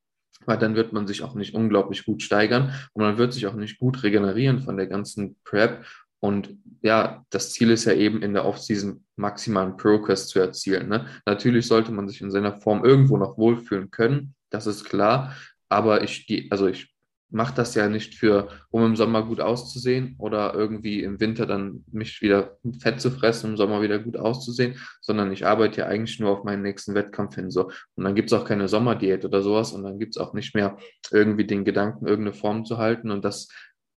weil 0.45 0.57
dann 0.57 0.75
wird 0.75 0.93
man 0.93 1.07
sich 1.07 1.23
auch 1.23 1.35
nicht 1.35 1.53
unglaublich 1.53 2.05
gut 2.05 2.21
steigern 2.21 2.73
und 2.93 3.03
man 3.03 3.17
wird 3.17 3.33
sich 3.33 3.47
auch 3.47 3.53
nicht 3.53 3.79
gut 3.79 4.03
regenerieren 4.03 4.61
von 4.61 4.77
der 4.77 4.87
ganzen 4.87 5.35
Prep. 5.43 5.85
Und 6.19 6.57
ja, 6.81 7.23
das 7.29 7.51
Ziel 7.53 7.69
ist 7.69 7.85
ja 7.85 7.93
eben 7.93 8.21
in 8.21 8.33
der 8.33 8.45
Offseason 8.45 9.03
maximalen 9.15 9.77
Progress 9.77 10.27
zu 10.27 10.39
erzielen. 10.39 10.89
Ne? 10.89 11.05
Natürlich 11.25 11.67
sollte 11.67 11.91
man 11.91 12.07
sich 12.07 12.21
in 12.21 12.31
seiner 12.31 12.59
Form 12.61 12.83
irgendwo 12.83 13.17
noch 13.17 13.37
wohlfühlen 13.37 13.91
können, 13.91 14.35
das 14.49 14.67
ist 14.67 14.85
klar. 14.85 15.35
Aber 15.69 16.03
ich, 16.03 16.25
die, 16.27 16.51
also 16.51 16.67
ich 16.67 16.94
mache 17.29 17.55
das 17.55 17.75
ja 17.75 17.89
nicht 17.89 18.15
für, 18.15 18.49
um 18.69 18.85
im 18.85 18.95
Sommer 18.95 19.23
gut 19.23 19.41
auszusehen 19.41 20.15
oder 20.19 20.53
irgendwie 20.53 21.01
im 21.01 21.19
Winter 21.19 21.45
dann 21.45 21.83
mich 21.91 22.21
wieder 22.21 22.57
fett 22.79 23.01
zu 23.01 23.11
fressen, 23.11 23.51
im 23.51 23.57
Sommer 23.57 23.81
wieder 23.81 23.99
gut 23.99 24.17
auszusehen, 24.17 24.75
sondern 25.01 25.31
ich 25.31 25.45
arbeite 25.45 25.81
ja 25.81 25.87
eigentlich 25.87 26.19
nur 26.19 26.31
auf 26.31 26.43
meinen 26.43 26.61
nächsten 26.61 26.93
Wettkampf 26.93 27.35
hin. 27.35 27.51
So. 27.51 27.71
Und 27.95 28.03
dann 28.03 28.15
gibt 28.15 28.31
es 28.31 28.33
auch 28.37 28.45
keine 28.45 28.67
Sommerdiät 28.67 29.25
oder 29.25 29.41
sowas 29.41 29.73
und 29.73 29.83
dann 29.83 29.99
gibt 29.99 30.15
es 30.15 30.21
auch 30.21 30.33
nicht 30.33 30.55
mehr 30.55 30.77
irgendwie 31.11 31.45
den 31.45 31.65
Gedanken, 31.65 32.07
irgendeine 32.07 32.35
Form 32.35 32.65
zu 32.65 32.77
halten. 32.77 33.11
Und 33.11 33.25
das, 33.25 33.49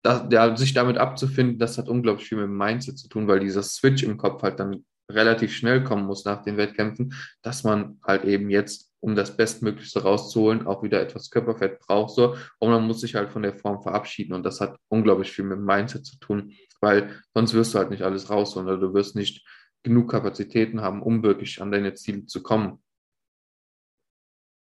das 0.03 0.25
ja, 0.31 0.57
sich 0.57 0.75
damit 0.75 0.99
abzufinden, 0.99 1.59
das 1.59 1.79
hat 1.79 1.89
unglaublich 1.89 2.29
viel 2.29 2.39
mit 2.39 2.47
dem 2.47 2.57
Mindset 2.57 2.99
zu 2.99 3.09
tun, 3.09 3.29
weil 3.29 3.41
dieser 3.41 3.63
Switch 3.63 4.03
im 4.03 4.17
Kopf 4.17 4.43
halt 4.43 4.59
dann 4.59 4.85
relativ 5.11 5.53
schnell 5.55 5.85
kommen 5.85 6.07
muss 6.07 6.25
nach 6.25 6.43
den 6.43 6.57
Wettkämpfen, 6.57 7.15
dass 7.43 7.65
man 7.65 7.99
halt 8.05 8.25
eben 8.25 8.51
jetzt 8.51 8.88
um 9.01 9.15
das 9.15 9.37
Bestmöglichste 9.37 10.03
rauszuholen, 10.03 10.67
auch 10.67 10.83
wieder 10.83 11.01
etwas 11.01 11.31
Körperfett 11.31 11.79
braucht 11.81 12.15
so. 12.15 12.37
Und 12.59 12.71
man 12.71 12.87
muss 12.87 13.01
sich 13.01 13.15
halt 13.15 13.31
von 13.31 13.43
der 13.43 13.55
Form 13.55 13.83
verabschieden. 13.83 14.35
Und 14.35 14.45
das 14.45 14.61
hat 14.61 14.79
unglaublich 14.89 15.31
viel 15.31 15.45
mit 15.45 15.61
Mindset 15.61 16.05
zu 16.05 16.19
tun, 16.19 16.53
weil 16.81 17.23
sonst 17.35 17.55
wirst 17.55 17.75
du 17.75 17.79
halt 17.79 17.91
nicht 17.91 18.03
alles 18.03 18.31
rausholen 18.31 18.69
oder 18.69 18.79
du 18.79 18.95
wirst 18.95 19.17
nicht 19.17 19.47
genug 19.83 20.11
Kapazitäten 20.11 20.81
haben, 20.81 21.03
um 21.03 21.23
wirklich 21.23 21.63
an 21.63 21.71
deine 21.71 21.95
Ziele 21.95 22.27
zu 22.27 22.43
kommen. 22.43 22.83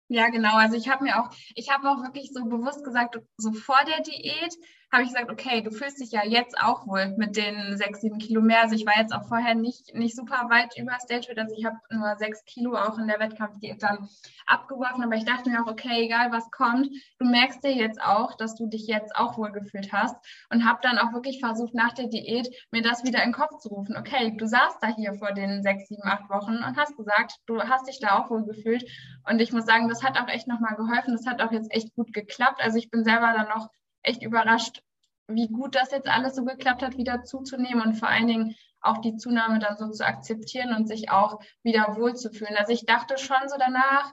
Ja, 0.07 0.29
genau. 0.29 0.55
Also 0.57 0.75
ich 0.75 0.89
habe 0.89 1.05
mir 1.05 1.21
auch, 1.21 1.29
ich 1.55 1.69
habe 1.69 1.89
auch 1.89 2.03
wirklich 2.03 2.31
so 2.33 2.43
bewusst 2.45 2.83
gesagt, 2.83 3.17
so 3.37 3.53
vor 3.53 3.79
der 3.87 4.01
Diät, 4.03 4.53
habe 4.91 5.03
ich 5.03 5.09
gesagt, 5.09 5.31
okay, 5.31 5.61
du 5.61 5.71
fühlst 5.71 6.01
dich 6.01 6.11
ja 6.11 6.25
jetzt 6.25 6.57
auch 6.59 6.85
wohl 6.85 7.13
mit 7.17 7.37
den 7.37 7.77
sechs, 7.77 8.01
sieben 8.01 8.17
Kilo 8.17 8.41
mehr. 8.41 8.61
Also 8.61 8.75
ich 8.75 8.85
war 8.85 8.97
jetzt 8.97 9.13
auch 9.13 9.25
vorher 9.27 9.55
nicht, 9.55 9.93
nicht 9.93 10.15
super 10.15 10.49
weit 10.49 10.77
über 10.77 10.97
Stage 10.99 11.33
also 11.37 11.55
ich 11.57 11.65
habe 11.65 11.77
nur 11.89 12.15
sechs 12.17 12.43
Kilo 12.45 12.75
auch 12.75 12.97
in 12.97 13.07
der 13.07 13.19
Wettkampfdiät 13.19 13.81
dann 13.81 14.09
abgeworfen, 14.47 15.03
aber 15.03 15.15
ich 15.15 15.23
dachte 15.23 15.49
mir 15.49 15.63
auch, 15.63 15.71
okay, 15.71 16.03
egal 16.03 16.31
was 16.31 16.51
kommt, 16.51 16.89
du 17.19 17.25
merkst 17.25 17.63
dir 17.63 17.73
jetzt 17.73 18.01
auch, 18.01 18.35
dass 18.35 18.55
du 18.55 18.67
dich 18.67 18.87
jetzt 18.87 19.15
auch 19.15 19.37
wohl 19.37 19.51
gefühlt 19.51 19.93
hast 19.93 20.15
und 20.49 20.65
habe 20.65 20.79
dann 20.81 20.97
auch 20.97 21.13
wirklich 21.13 21.39
versucht, 21.39 21.73
nach 21.73 21.93
der 21.93 22.07
Diät 22.07 22.49
mir 22.71 22.81
das 22.81 23.03
wieder 23.05 23.19
in 23.23 23.29
den 23.29 23.33
Kopf 23.33 23.59
zu 23.59 23.69
rufen. 23.69 23.95
Okay, 23.95 24.35
du 24.35 24.45
saßt 24.45 24.77
da 24.81 24.87
hier 24.87 25.13
vor 25.13 25.31
den 25.31 25.63
sechs, 25.63 25.87
sieben, 25.87 26.03
acht 26.03 26.29
Wochen 26.29 26.57
und 26.57 26.77
hast 26.77 26.97
gesagt, 26.97 27.37
du 27.45 27.61
hast 27.61 27.87
dich 27.87 27.99
da 27.99 28.19
auch 28.19 28.29
wohl 28.29 28.45
gefühlt 28.45 28.83
und 29.29 29.39
ich 29.39 29.53
muss 29.53 29.65
sagen, 29.65 29.87
das 29.87 30.03
hat 30.03 30.19
auch 30.19 30.27
echt 30.27 30.47
nochmal 30.47 30.75
geholfen, 30.75 31.13
das 31.13 31.25
hat 31.25 31.41
auch 31.41 31.51
jetzt 31.51 31.71
echt 31.73 31.93
gut 31.95 32.11
geklappt. 32.13 32.59
Also 32.61 32.77
ich 32.77 32.89
bin 32.89 33.03
selber 33.03 33.33
dann 33.33 33.47
noch 33.47 33.69
echt 34.03 34.23
überrascht, 34.23 34.83
wie 35.27 35.47
gut 35.47 35.75
das 35.75 35.91
jetzt 35.91 36.07
alles 36.07 36.35
so 36.35 36.43
geklappt 36.43 36.81
hat, 36.83 36.97
wieder 36.97 37.23
zuzunehmen 37.23 37.81
und 37.81 37.95
vor 37.95 38.09
allen 38.09 38.27
Dingen 38.27 38.55
auch 38.81 38.97
die 38.97 39.15
Zunahme 39.15 39.59
dann 39.59 39.77
so 39.77 39.89
zu 39.89 40.05
akzeptieren 40.05 40.73
und 40.75 40.87
sich 40.87 41.09
auch 41.11 41.39
wieder 41.63 41.95
wohlzufühlen. 41.97 42.57
Also 42.57 42.73
ich 42.73 42.85
dachte 42.85 43.17
schon 43.17 43.47
so 43.47 43.55
danach, 43.57 44.11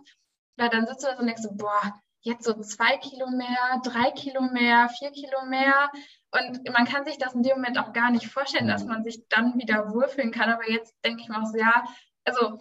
ja, 0.59 0.69
dann 0.69 0.87
sitzt 0.87 1.05
du 1.05 1.09
da 1.09 1.15
so 1.15 1.21
und 1.21 1.27
denkst 1.27 1.43
so, 1.43 1.55
boah, 1.55 1.95
jetzt 2.21 2.45
so 2.45 2.55
zwei 2.61 2.97
Kilo 2.99 3.29
mehr, 3.31 3.81
drei 3.83 4.11
Kilo 4.11 4.43
mehr, 4.43 4.89
vier 4.99 5.11
Kilo 5.11 5.45
mehr. 5.49 5.91
Und 6.31 6.69
man 6.71 6.85
kann 6.85 7.05
sich 7.05 7.17
das 7.17 7.35
in 7.35 7.43
dem 7.43 7.57
Moment 7.57 7.79
auch 7.79 7.93
gar 7.93 8.11
nicht 8.11 8.27
vorstellen, 8.27 8.69
dass 8.69 8.85
man 8.85 9.05
sich 9.05 9.27
dann 9.29 9.59
wieder 9.59 9.93
wohlfühlen 9.95 10.33
kann. 10.33 10.51
Aber 10.51 10.69
jetzt 10.69 10.95
denke 11.05 11.23
ich 11.23 11.29
mir 11.29 11.41
auch 11.41 11.47
so, 11.47 11.57
ja, 11.57 11.85
also 12.25 12.61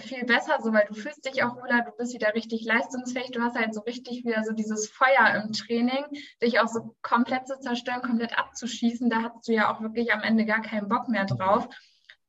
viel 0.00 0.24
besser, 0.24 0.58
so 0.62 0.72
weil 0.72 0.86
du 0.86 0.94
fühlst 0.94 1.24
dich 1.24 1.42
auch 1.42 1.56
wohler, 1.56 1.82
du 1.84 1.92
bist 1.92 2.14
wieder 2.14 2.34
richtig 2.34 2.64
leistungsfähig, 2.64 3.30
du 3.32 3.42
hast 3.42 3.56
halt 3.56 3.74
so 3.74 3.80
richtig 3.82 4.24
wieder 4.24 4.42
so 4.42 4.52
dieses 4.52 4.88
Feuer 4.88 5.42
im 5.42 5.52
Training, 5.52 6.04
dich 6.40 6.60
auch 6.60 6.68
so 6.68 6.94
komplett 7.02 7.46
zu 7.46 7.58
zerstören, 7.60 8.02
komplett 8.02 8.38
abzuschießen, 8.38 9.10
da 9.10 9.22
hast 9.22 9.46
du 9.46 9.52
ja 9.52 9.72
auch 9.72 9.80
wirklich 9.80 10.12
am 10.12 10.22
Ende 10.22 10.46
gar 10.46 10.62
keinen 10.62 10.88
Bock 10.88 11.08
mehr 11.08 11.26
drauf. 11.26 11.68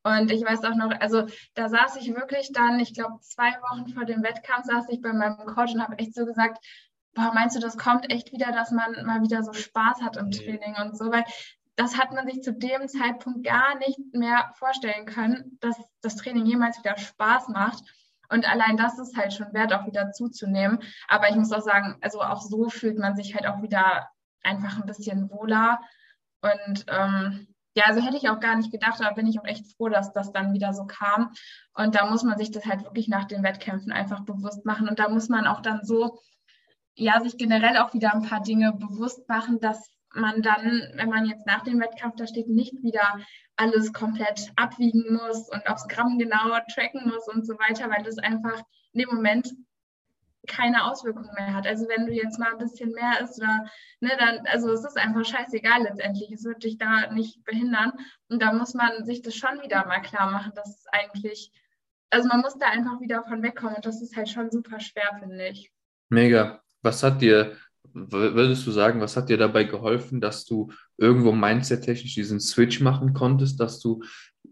Und 0.03 0.31
ich 0.31 0.43
weiß 0.43 0.65
auch 0.65 0.75
noch, 0.75 0.91
also 0.99 1.27
da 1.53 1.69
saß 1.69 1.95
ich 1.95 2.13
wirklich 2.13 2.51
dann, 2.51 2.79
ich 2.79 2.93
glaube, 2.93 3.19
zwei 3.21 3.53
Wochen 3.61 3.87
vor 3.87 4.03
dem 4.03 4.21
Wettkampf 4.21 4.65
saß 4.65 4.89
ich 4.89 5.01
bei 5.01 5.13
meinem 5.13 5.45
Coach 5.45 5.73
und 5.73 5.81
habe 5.81 5.97
echt 5.97 6.13
so 6.13 6.25
gesagt, 6.25 6.57
boah, 7.13 7.31
meinst 7.33 7.55
du, 7.55 7.61
das 7.61 7.77
kommt 7.77 8.11
echt 8.11 8.33
wieder, 8.33 8.51
dass 8.51 8.71
man 8.71 9.05
mal 9.05 9.21
wieder 9.21 9.43
so 9.43 9.53
Spaß 9.53 10.01
hat 10.01 10.17
im 10.17 10.31
Training 10.31 10.75
und 10.81 10.97
so, 10.97 11.09
weil 11.09 11.23
das 11.75 11.97
hat 11.97 12.11
man 12.11 12.27
sich 12.27 12.41
zu 12.41 12.53
dem 12.53 12.87
Zeitpunkt 12.87 13.43
gar 13.43 13.77
nicht 13.77 13.99
mehr 14.13 14.51
vorstellen 14.55 15.05
können, 15.05 15.57
dass 15.59 15.75
das 16.01 16.15
Training 16.15 16.45
jemals 16.45 16.77
wieder 16.79 16.97
Spaß 16.97 17.49
macht. 17.49 17.83
Und 18.29 18.47
allein 18.49 18.77
das 18.77 18.99
ist 18.99 19.17
halt 19.17 19.33
schon 19.33 19.53
wert, 19.53 19.73
auch 19.73 19.85
wieder 19.85 20.11
zuzunehmen. 20.11 20.79
Aber 21.07 21.29
ich 21.29 21.35
muss 21.35 21.51
auch 21.51 21.61
sagen, 21.61 21.97
also 22.01 22.21
auch 22.21 22.41
so 22.41 22.69
fühlt 22.69 22.97
man 22.97 23.15
sich 23.15 23.35
halt 23.35 23.47
auch 23.47 23.61
wieder 23.61 24.07
einfach 24.43 24.77
ein 24.77 24.85
bisschen 24.85 25.29
wohler. 25.29 25.79
Und 26.41 26.85
ähm, 26.87 27.47
ja, 27.75 27.85
also 27.85 28.01
hätte 28.01 28.17
ich 28.17 28.29
auch 28.29 28.39
gar 28.39 28.55
nicht 28.55 28.71
gedacht, 28.71 29.01
aber 29.01 29.15
bin 29.15 29.27
ich 29.27 29.39
auch 29.39 29.45
echt 29.45 29.75
froh, 29.75 29.89
dass 29.89 30.13
das 30.13 30.31
dann 30.31 30.53
wieder 30.53 30.73
so 30.73 30.85
kam. 30.85 31.31
Und 31.73 31.95
da 31.95 32.05
muss 32.05 32.23
man 32.23 32.37
sich 32.37 32.51
das 32.51 32.65
halt 32.65 32.83
wirklich 32.83 33.07
nach 33.07 33.25
den 33.25 33.43
Wettkämpfen 33.43 33.91
einfach 33.91 34.21
bewusst 34.21 34.65
machen. 34.65 34.87
Und 34.87 34.99
da 34.99 35.09
muss 35.09 35.29
man 35.29 35.47
auch 35.47 35.61
dann 35.61 35.83
so, 35.83 36.19
ja, 36.95 37.19
sich 37.21 37.37
generell 37.37 37.77
auch 37.77 37.93
wieder 37.93 38.13
ein 38.13 38.21
paar 38.21 38.43
Dinge 38.43 38.73
bewusst 38.73 39.27
machen, 39.27 39.59
dass 39.59 39.89
man 40.13 40.41
dann, 40.41 40.91
wenn 40.95 41.09
man 41.09 41.25
jetzt 41.25 41.45
nach 41.45 41.63
dem 41.63 41.79
Wettkampf 41.79 42.15
da 42.17 42.27
steht, 42.27 42.47
nicht 42.47 42.81
wieder 42.83 43.19
alles 43.55 43.93
komplett 43.93 44.51
abwiegen 44.55 45.13
muss 45.13 45.49
und 45.49 45.67
aufs 45.67 45.87
Gramm 45.87 46.17
genauer 46.17 46.63
tracken 46.73 47.07
muss 47.07 47.27
und 47.27 47.45
so 47.45 47.53
weiter, 47.53 47.89
weil 47.89 48.03
das 48.03 48.17
einfach 48.17 48.61
in 48.93 49.01
dem 49.01 49.09
Moment 49.09 49.53
keine 50.47 50.83
Auswirkungen 50.85 51.33
mehr 51.35 51.53
hat. 51.53 51.65
Also 51.65 51.87
wenn 51.87 52.05
du 52.05 52.11
jetzt 52.11 52.37
mal 52.37 52.51
ein 52.51 52.57
bisschen 52.57 52.91
mehr 52.91 53.21
isst 53.21 53.39
oder, 53.39 53.65
ne, 54.01 54.11
dann, 54.19 54.45
also 54.47 54.71
es 54.71 54.83
ist 54.83 54.97
einfach 54.97 55.25
scheißegal 55.25 55.83
letztendlich. 55.83 56.31
Es 56.31 56.43
wird 56.43 56.63
dich 56.63 56.77
da 56.77 57.11
nicht 57.11 57.43
behindern. 57.45 57.93
Und 58.27 58.41
da 58.41 58.51
muss 58.51 58.73
man 58.73 59.05
sich 59.05 59.21
das 59.21 59.35
schon 59.35 59.61
wieder 59.61 59.85
mal 59.85 60.01
klar 60.01 60.31
machen, 60.31 60.51
dass 60.55 60.67
es 60.67 60.85
eigentlich, 60.91 61.51
also 62.09 62.27
man 62.27 62.41
muss 62.41 62.57
da 62.57 62.67
einfach 62.67 62.99
wieder 62.99 63.23
von 63.23 63.41
wegkommen 63.41 63.75
und 63.75 63.85
das 63.85 64.01
ist 64.01 64.17
halt 64.17 64.29
schon 64.29 64.51
super 64.51 64.79
schwer, 64.79 65.17
finde 65.19 65.47
ich. 65.47 65.71
Mega. 66.09 66.61
Was 66.81 67.01
hat 67.01 67.21
dir 67.21 67.55
würdest 67.93 68.65
du 68.65 68.71
sagen, 68.71 69.01
was 69.01 69.15
hat 69.15 69.29
dir 69.29 69.37
dabei 69.37 69.63
geholfen, 69.63 70.21
dass 70.21 70.45
du 70.45 70.71
irgendwo 70.97 71.31
mindset-technisch 71.31 72.15
diesen 72.15 72.39
Switch 72.39 72.81
machen 72.81 73.13
konntest, 73.13 73.59
dass 73.59 73.79
du, 73.79 74.03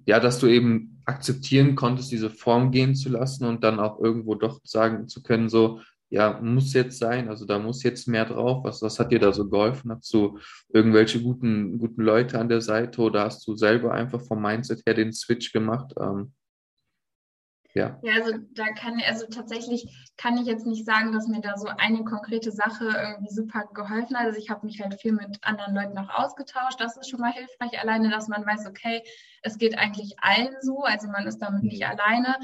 ja, 0.06 0.20
dass 0.20 0.40
du 0.40 0.48
eben 0.48 1.02
akzeptieren 1.06 1.76
konntest, 1.76 2.12
diese 2.12 2.30
Form 2.30 2.72
gehen 2.72 2.96
zu 2.96 3.10
lassen 3.10 3.46
und 3.46 3.64
dann 3.64 3.80
auch 3.80 4.00
irgendwo 4.00 4.36
doch 4.36 4.62
sagen 4.64 5.08
zu 5.08 5.24
können, 5.24 5.50
so, 5.50 5.82
ja, 6.10 6.40
muss 6.42 6.74
jetzt 6.74 7.00
sein, 7.00 7.30
also 7.30 7.46
da 7.46 7.58
muss 7.58 7.84
jetzt 7.84 8.08
mehr 8.08 8.26
drauf. 8.26 8.66
Was, 8.66 8.82
was 8.82 9.00
hat 9.00 9.14
dir 9.14 9.20
da 9.20 9.32
so 9.32 9.50
geholfen? 9.50 9.92
Hast 9.92 10.14
du 10.14 10.40
irgendwelche 10.70 11.22
guten, 11.22 11.80
guten 11.80 12.02
Leute 12.02 12.38
an 12.38 12.50
der 12.50 12.60
Seite 12.60 13.02
oder 13.02 13.24
hast 13.24 13.48
du 13.48 13.56
selber 13.56 13.94
einfach 13.94 14.22
vom 14.22 14.42
Mindset 14.42 14.86
her 14.86 14.94
den 14.94 15.14
Switch 15.14 15.54
gemacht? 15.54 15.94
Ähm, 16.00 16.34
ja. 17.74 18.00
ja, 18.02 18.14
also 18.14 18.38
da 18.52 18.66
kann 18.74 19.02
also 19.08 19.26
tatsächlich 19.28 20.12
kann 20.18 20.38
ich 20.38 20.46
jetzt 20.46 20.66
nicht 20.66 20.86
sagen, 20.86 21.12
dass 21.12 21.28
mir 21.28 21.42
da 21.42 21.58
so 21.58 21.68
eine 21.68 22.04
konkrete 22.04 22.52
Sache 22.52 22.86
irgendwie 22.86 23.34
super 23.34 23.66
geholfen 23.74 24.18
hat. 24.18 24.26
Also 24.26 24.40
ich 24.40 24.50
habe 24.50 24.66
mich 24.66 24.82
halt 24.82 25.00
viel 25.00 25.14
mit 25.14 25.38
anderen 25.42 25.74
Leuten 25.74 25.98
auch 25.98 26.10
ausgetauscht. 26.10 26.80
Das 26.80 26.98
ist 26.98 27.10
schon 27.10 27.22
mal 27.22 27.32
hilfreich, 27.32 27.80
alleine, 27.80 28.10
dass 28.10 28.28
man 28.28 28.46
weiß, 28.46 28.68
okay, 28.68 29.04
es 29.42 29.58
geht 29.58 29.78
eigentlich 29.78 30.16
allen 30.22 30.56
so, 30.62 30.84
also 30.84 31.08
man 31.08 31.28
ist 31.28 31.40
damit 31.40 31.64
nicht 31.64 31.84
mhm. 31.84 31.90
alleine. 31.90 32.36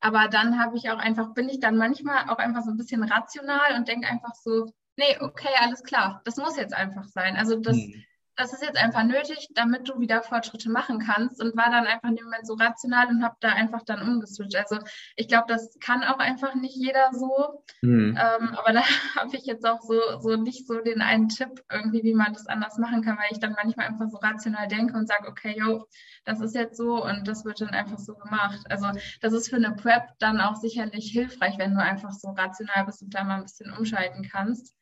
Aber 0.00 0.28
dann 0.28 0.58
habe 0.58 0.76
ich 0.76 0.90
auch 0.90 0.98
einfach, 0.98 1.34
bin 1.34 1.48
ich 1.48 1.60
dann 1.60 1.76
manchmal 1.76 2.30
auch 2.30 2.38
einfach 2.38 2.62
so 2.62 2.70
ein 2.70 2.76
bisschen 2.76 3.02
rational 3.02 3.76
und 3.76 3.88
denke 3.88 4.08
einfach 4.08 4.34
so, 4.34 4.72
nee, 4.96 5.16
okay, 5.20 5.54
alles 5.60 5.82
klar, 5.82 6.22
das 6.24 6.36
muss 6.36 6.56
jetzt 6.56 6.74
einfach 6.74 7.06
sein. 7.08 7.36
Also 7.36 7.58
das. 7.60 7.76
Mhm 7.76 8.04
das 8.36 8.52
ist 8.52 8.62
jetzt 8.62 8.76
einfach 8.76 9.02
nötig, 9.02 9.48
damit 9.54 9.88
du 9.88 9.98
wieder 9.98 10.22
Fortschritte 10.22 10.70
machen 10.70 10.98
kannst 10.98 11.42
und 11.42 11.56
war 11.56 11.70
dann 11.70 11.86
einfach 11.86 12.10
in 12.10 12.16
dem 12.16 12.26
Moment 12.26 12.46
so 12.46 12.54
rational 12.54 13.08
und 13.08 13.24
habe 13.24 13.36
da 13.40 13.48
einfach 13.48 13.82
dann 13.82 14.02
umgeswitcht. 14.02 14.56
Also 14.56 14.78
ich 15.16 15.26
glaube, 15.26 15.46
das 15.48 15.78
kann 15.80 16.04
auch 16.04 16.18
einfach 16.18 16.54
nicht 16.54 16.76
jeder 16.76 17.10
so, 17.12 17.64
mhm. 17.80 18.18
ähm, 18.18 18.54
aber 18.54 18.72
da 18.74 18.82
habe 19.16 19.34
ich 19.36 19.46
jetzt 19.46 19.66
auch 19.66 19.80
so, 19.80 19.98
so 20.20 20.36
nicht 20.36 20.66
so 20.66 20.80
den 20.80 21.00
einen 21.00 21.28
Tipp 21.28 21.64
irgendwie, 21.72 22.02
wie 22.02 22.14
man 22.14 22.34
das 22.34 22.46
anders 22.46 22.76
machen 22.76 23.02
kann, 23.02 23.16
weil 23.16 23.32
ich 23.32 23.40
dann 23.40 23.56
manchmal 23.56 23.86
einfach 23.86 24.08
so 24.08 24.18
rational 24.18 24.68
denke 24.68 24.94
und 24.96 25.08
sage, 25.08 25.28
okay, 25.28 25.54
yo, 25.58 25.86
das 26.24 26.40
ist 26.40 26.54
jetzt 26.54 26.76
so 26.76 27.02
und 27.02 27.26
das 27.26 27.44
wird 27.46 27.60
dann 27.62 27.70
einfach 27.70 27.98
so 27.98 28.14
gemacht. 28.14 28.60
Also 28.68 28.90
das 29.22 29.32
ist 29.32 29.48
für 29.48 29.56
eine 29.56 29.72
Prep 29.72 30.10
dann 30.18 30.40
auch 30.40 30.56
sicherlich 30.56 31.10
hilfreich, 31.10 31.56
wenn 31.56 31.74
du 31.74 31.80
einfach 31.80 32.12
so 32.12 32.30
rational 32.30 32.84
bist 32.84 33.02
und 33.02 33.14
da 33.14 33.24
mal 33.24 33.36
ein 33.36 33.44
bisschen 33.44 33.72
umschalten 33.72 34.28
kannst. 34.30 34.74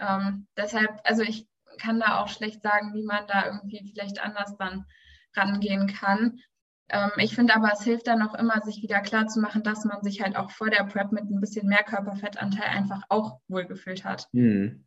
Ähm, 0.00 0.48
deshalb, 0.56 1.00
also 1.04 1.22
ich 1.22 1.46
kann 1.80 2.00
da 2.00 2.20
auch 2.20 2.28
schlecht 2.28 2.62
sagen, 2.62 2.94
wie 2.94 3.04
man 3.04 3.26
da 3.26 3.46
irgendwie 3.46 3.82
vielleicht 3.92 4.22
anders 4.22 4.56
dann 4.58 4.86
rangehen 5.34 5.86
kann. 5.86 6.40
Ähm, 6.88 7.10
ich 7.16 7.34
finde 7.34 7.54
aber, 7.54 7.72
es 7.72 7.82
hilft 7.82 8.06
dann 8.06 8.22
auch 8.22 8.34
immer, 8.34 8.60
sich 8.60 8.82
wieder 8.82 9.00
klar 9.00 9.26
zu 9.26 9.40
machen, 9.40 9.62
dass 9.62 9.84
man 9.84 10.02
sich 10.02 10.22
halt 10.22 10.36
auch 10.36 10.50
vor 10.50 10.70
der 10.70 10.84
Prep 10.84 11.12
mit 11.12 11.24
ein 11.24 11.40
bisschen 11.40 11.66
mehr 11.66 11.82
Körperfettanteil 11.84 12.68
einfach 12.68 13.02
auch 13.08 13.40
wohlgefühlt 13.48 14.04
hat. 14.04 14.28
Hm. 14.32 14.84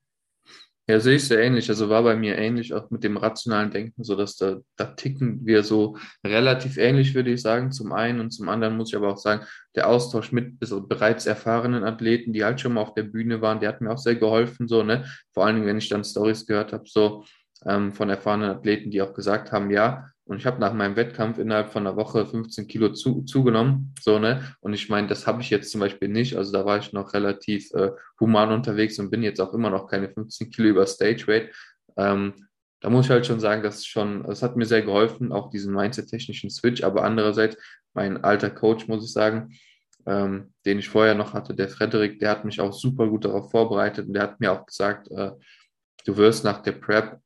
Ja, 0.88 1.00
sehe 1.00 1.15
ich 1.15 1.27
sehr 1.27 1.42
ähnlich. 1.42 1.68
Also 1.70 1.89
war 1.89 2.04
bei 2.04 2.15
mir 2.15 2.38
ähnlich 2.38 2.72
auch 2.74 2.92
mit 2.92 3.04
dem 3.04 3.18
rationalen 3.18 3.72
Denken, 3.72 4.04
so 4.04 4.15
dass 4.15 4.36
da, 4.38 4.58
da 4.75 4.86
ticken 4.86 5.44
wir 5.44 5.63
so 5.63 5.98
relativ 6.24 6.77
ähnlich, 6.77 7.15
würde 7.15 7.32
ich 7.32 7.42
sagen, 7.42 7.72
zum 7.72 7.92
einen. 7.92 8.20
Und 8.20 8.30
zum 8.30 8.50
anderen 8.50 8.77
muss 8.77 8.89
ich 8.89 8.96
aber 8.96 9.12
auch 9.12 9.18
sagen, 9.18 9.46
der 9.75 9.89
Austausch 9.89 10.32
mit 10.32 10.54
also 10.62 10.86
bereits 10.86 11.25
erfahrenen 11.25 11.84
Athleten, 11.84 12.34
die 12.34 12.46
halt 12.46 12.62
schon 12.62 12.74
mal 12.74 12.82
auf 12.82 12.94
der 12.94 13.01
Bühne 13.04 13.42
waren, 13.42 13.60
der 13.60 13.70
hat 13.70 13.82
mir 13.82 13.92
auch 13.92 13.98
sehr 13.98 14.15
geholfen, 14.15 14.68
so, 14.68 14.84
ne? 14.84 15.06
Vor 15.34 15.46
allen 15.46 15.56
Dingen, 15.56 15.68
wenn 15.68 15.80
ich 15.80 15.89
dann 15.89 16.04
Stories 16.04 16.46
gehört 16.46 16.72
habe, 16.72 16.84
so 16.88 17.25
ähm, 17.65 17.92
von 17.92 18.10
erfahrenen 18.10 18.51
Athleten, 18.51 18.92
die 18.92 19.01
auch 19.01 19.13
gesagt 19.15 19.51
haben, 19.51 19.72
ja, 19.72 20.12
und 20.27 20.38
ich 20.38 20.48
habe 20.48 20.60
nach 20.60 20.74
meinem 20.74 20.96
Wettkampf 20.96 21.38
innerhalb 21.38 21.72
von 21.72 21.86
einer 21.86 21.96
Woche 21.96 22.25
15 22.25 22.67
Kilo 22.67 22.89
zu, 22.89 23.22
zugenommen. 23.24 23.94
So, 24.01 24.17
ne? 24.17 24.55
Und 24.60 24.74
ich 24.74 24.89
meine, 24.89 25.08
das 25.08 25.27
habe 25.27 25.41
ich 25.41 25.51
jetzt 25.51 25.72
zum 25.72 25.82
Beispiel 25.82 26.08
nicht. 26.08 26.36
Also 26.36 26.51
da 26.51 26.65
war 26.65 26.79
ich 26.79 26.94
noch 26.94 27.13
relativ 27.13 27.72
äh, 27.74 27.91
human 28.20 28.51
unterwegs 28.51 28.98
und 28.98 29.12
bin 29.12 29.22
jetzt 29.22 29.39
auch 29.39 29.53
immer 29.53 29.70
noch 29.70 29.88
keine 29.88 30.10
15 30.10 30.50
Kilo 30.50 30.70
über 30.70 30.88
Stage 30.88 31.27
Weight. 31.27 31.53
Ähm, 31.96 32.34
da 32.82 32.89
muss 32.89 33.05
ich 33.05 33.12
halt 33.12 33.27
schon 33.27 33.39
sagen, 33.39 33.62
dass 33.62 33.86
schon, 33.86 34.24
das 34.24 34.41
hat 34.41 34.55
mir 34.55 34.65
sehr 34.65 34.82
geholfen, 34.82 35.32
auch 35.32 35.51
diesen 35.51 35.74
Mindset-technischen 35.75 36.50
Switch. 36.50 36.84
Aber 36.84 37.03
andererseits, 37.03 37.55
mein 37.94 38.24
alter 38.24 38.50
Coach, 38.50 38.88
muss 38.88 39.05
ich 39.05 39.13
sagen, 39.13 39.53
ähm, 40.08 40.53
den 40.65 40.79
ich 40.79 40.89
vorher 40.89 41.13
noch 41.13 41.34
hatte, 41.34 41.53
der 41.53 41.70
Frederik, 41.70 42.17
der 42.20 42.32
hat 42.32 42.46
mich 42.46 42.60
auch 42.60 42.74
super 42.74 43.08
gut 43.08 43.25
darauf 43.25 43.51
vorbereitet 43.51 44.08
und 44.08 44.13
der 44.13 44.24
hat 44.24 44.39
mir 44.39 44.51
auch 44.51 44.65
gesagt, 44.65 45.10
äh, 45.12 45.32
du 46.05 46.17
wirst 46.17 46.44
nach 46.44 46.63
der 46.63 46.74
Prep 46.74 47.20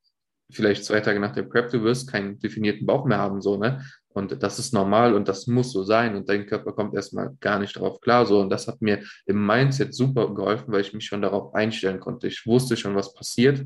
vielleicht 0.51 0.85
zwei 0.85 0.99
Tage 0.99 1.19
nach 1.19 1.33
der 1.33 1.43
Prep, 1.43 1.69
du 1.71 1.83
wirst 1.83 2.11
keinen 2.11 2.39
definierten 2.39 2.85
Bauch 2.85 3.05
mehr 3.05 3.19
haben, 3.19 3.41
so, 3.41 3.57
ne? 3.57 3.83
Und 4.11 4.41
das 4.41 4.57
ist 4.57 4.73
normal 4.73 5.13
und 5.13 5.27
das 5.27 5.45
muss 5.45 5.71
so 5.71 5.83
sein 5.83 6.15
und 6.15 6.27
dein 6.27 6.47
Körper 6.47 6.73
kommt 6.73 6.95
erstmal 6.95 7.37
gar 7.39 7.59
nicht 7.59 7.75
darauf 7.75 8.01
klar, 8.01 8.25
so. 8.25 8.39
Und 8.39 8.49
das 8.49 8.67
hat 8.67 8.81
mir 8.81 9.03
im 9.25 9.45
Mindset 9.45 9.93
super 9.93 10.33
geholfen, 10.33 10.71
weil 10.73 10.81
ich 10.81 10.93
mich 10.93 11.05
schon 11.05 11.21
darauf 11.21 11.53
einstellen 11.53 11.99
konnte. 11.99 12.27
Ich 12.27 12.45
wusste 12.45 12.75
schon, 12.75 12.95
was 12.95 13.13
passiert 13.13 13.63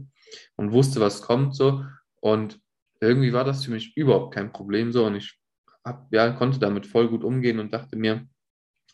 und 0.58 0.74
wusste, 0.74 1.00
was 1.00 1.22
kommt, 1.22 1.56
so. 1.56 1.86
Und 2.20 2.60
irgendwie 3.00 3.34
war 3.34 3.46
das 3.46 3.64
für 3.64 3.72
mich 3.72 3.96
überhaupt 3.96 4.34
kein 4.34 4.52
Problem, 4.52 4.92
so. 4.92 5.06
Und 5.06 5.16
ich 5.16 5.40
hab, 5.86 6.12
ja, 6.14 6.30
konnte 6.32 6.60
damit 6.60 6.86
voll 6.86 7.08
gut 7.08 7.24
umgehen 7.24 7.60
und 7.60 7.74
dachte 7.74 7.96
mir, 7.96 8.28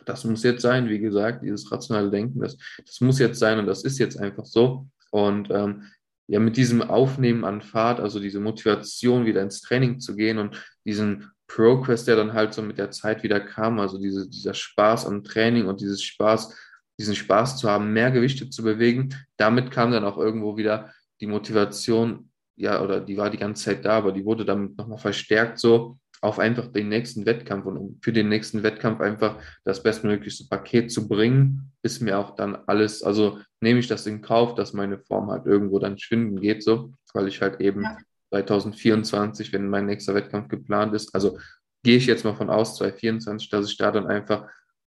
das 0.05 0.23
muss 0.23 0.43
jetzt 0.43 0.61
sein, 0.61 0.87
wie 0.87 0.99
gesagt, 0.99 1.43
dieses 1.43 1.71
rationale 1.71 2.09
Denken, 2.09 2.39
das, 2.39 2.57
das 2.85 3.01
muss 3.01 3.19
jetzt 3.19 3.39
sein 3.39 3.59
und 3.59 3.65
das 3.65 3.83
ist 3.83 3.97
jetzt 3.97 4.17
einfach 4.17 4.45
so. 4.45 4.87
Und 5.11 5.49
ähm, 5.51 5.83
ja 6.29 6.39
mit 6.39 6.57
diesem 6.57 6.83
Aufnehmen 6.83 7.43
an 7.43 7.61
Fahrt, 7.61 7.99
also 7.99 8.19
diese 8.19 8.39
Motivation, 8.39 9.25
wieder 9.25 9.41
ins 9.41 9.61
Training 9.61 9.99
zu 9.99 10.15
gehen 10.15 10.37
und 10.37 10.63
diesen 10.85 11.31
Progress, 11.47 12.05
der 12.05 12.15
dann 12.15 12.33
halt 12.33 12.53
so 12.53 12.61
mit 12.61 12.77
der 12.77 12.91
Zeit 12.91 13.23
wieder 13.23 13.39
kam, 13.39 13.79
also 13.79 13.99
diese, 13.99 14.29
dieser 14.29 14.53
Spaß 14.53 15.07
am 15.07 15.23
Training 15.23 15.65
und 15.65 15.81
dieses 15.81 16.03
Spaß, 16.03 16.55
diesen 16.99 17.15
Spaß 17.15 17.57
zu 17.57 17.67
haben, 17.67 17.93
mehr 17.93 18.11
Gewichte 18.11 18.47
zu 18.47 18.63
bewegen, 18.63 19.15
damit 19.37 19.71
kam 19.71 19.91
dann 19.91 20.03
auch 20.03 20.19
irgendwo 20.19 20.55
wieder 20.55 20.93
die 21.19 21.25
Motivation, 21.25 22.29
ja, 22.55 22.79
oder 22.83 23.01
die 23.01 23.17
war 23.17 23.31
die 23.31 23.39
ganze 23.39 23.63
Zeit 23.63 23.83
da, 23.83 23.97
aber 23.97 24.11
die 24.11 24.23
wurde 24.23 24.45
damit 24.45 24.77
nochmal 24.77 24.99
verstärkt 24.99 25.57
so, 25.57 25.97
auf 26.21 26.39
einfach 26.39 26.67
den 26.67 26.89
nächsten 26.89 27.25
Wettkampf 27.25 27.65
und 27.65 27.77
um 27.77 27.99
für 28.01 28.11
den 28.11 28.29
nächsten 28.29 28.63
Wettkampf 28.63 28.99
einfach 28.99 29.41
das 29.63 29.81
bestmöglichste 29.81 30.47
Paket 30.49 30.91
zu 30.91 31.07
bringen, 31.07 31.71
ist 31.81 32.01
mir 32.01 32.19
auch 32.19 32.35
dann 32.35 32.57
alles, 32.67 33.03
also 33.03 33.39
nehme 33.61 33.79
ich 33.79 33.87
das 33.87 34.05
in 34.05 34.21
Kauf, 34.21 34.55
dass 34.55 34.73
meine 34.73 34.99
Form 34.99 35.29
halt 35.29 35.45
irgendwo 35.45 35.79
dann 35.79 35.97
schwinden 35.97 36.41
geht, 36.41 36.63
so, 36.63 36.93
weil 37.13 37.27
ich 37.27 37.41
halt 37.41 37.61
eben 37.61 37.83
ja. 37.83 37.97
2024, 38.31 39.53
wenn 39.53 39.69
mein 39.69 39.85
nächster 39.85 40.13
Wettkampf 40.13 40.49
geplant 40.49 40.93
ist, 40.93 41.15
also 41.15 41.37
gehe 41.83 41.97
ich 41.97 42.05
jetzt 42.05 42.25
mal 42.25 42.35
von 42.35 42.49
aus, 42.49 42.75
2024, 42.77 43.49
dass 43.49 43.69
ich 43.69 43.77
da 43.77 43.91
dann 43.91 44.07
einfach 44.07 44.47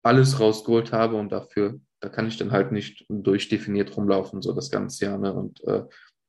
alles 0.02 0.38
rausgeholt 0.38 0.92
habe 0.92 1.16
und 1.16 1.32
dafür, 1.32 1.80
da 2.00 2.10
kann 2.10 2.28
ich 2.28 2.36
dann 2.36 2.52
halt 2.52 2.72
nicht 2.72 3.06
durchdefiniert 3.08 3.96
rumlaufen, 3.96 4.42
so 4.42 4.52
das 4.52 4.70
ganze 4.70 5.06
Jahr, 5.06 5.18
ne? 5.18 5.32
Und 5.32 5.64
äh, 5.64 5.84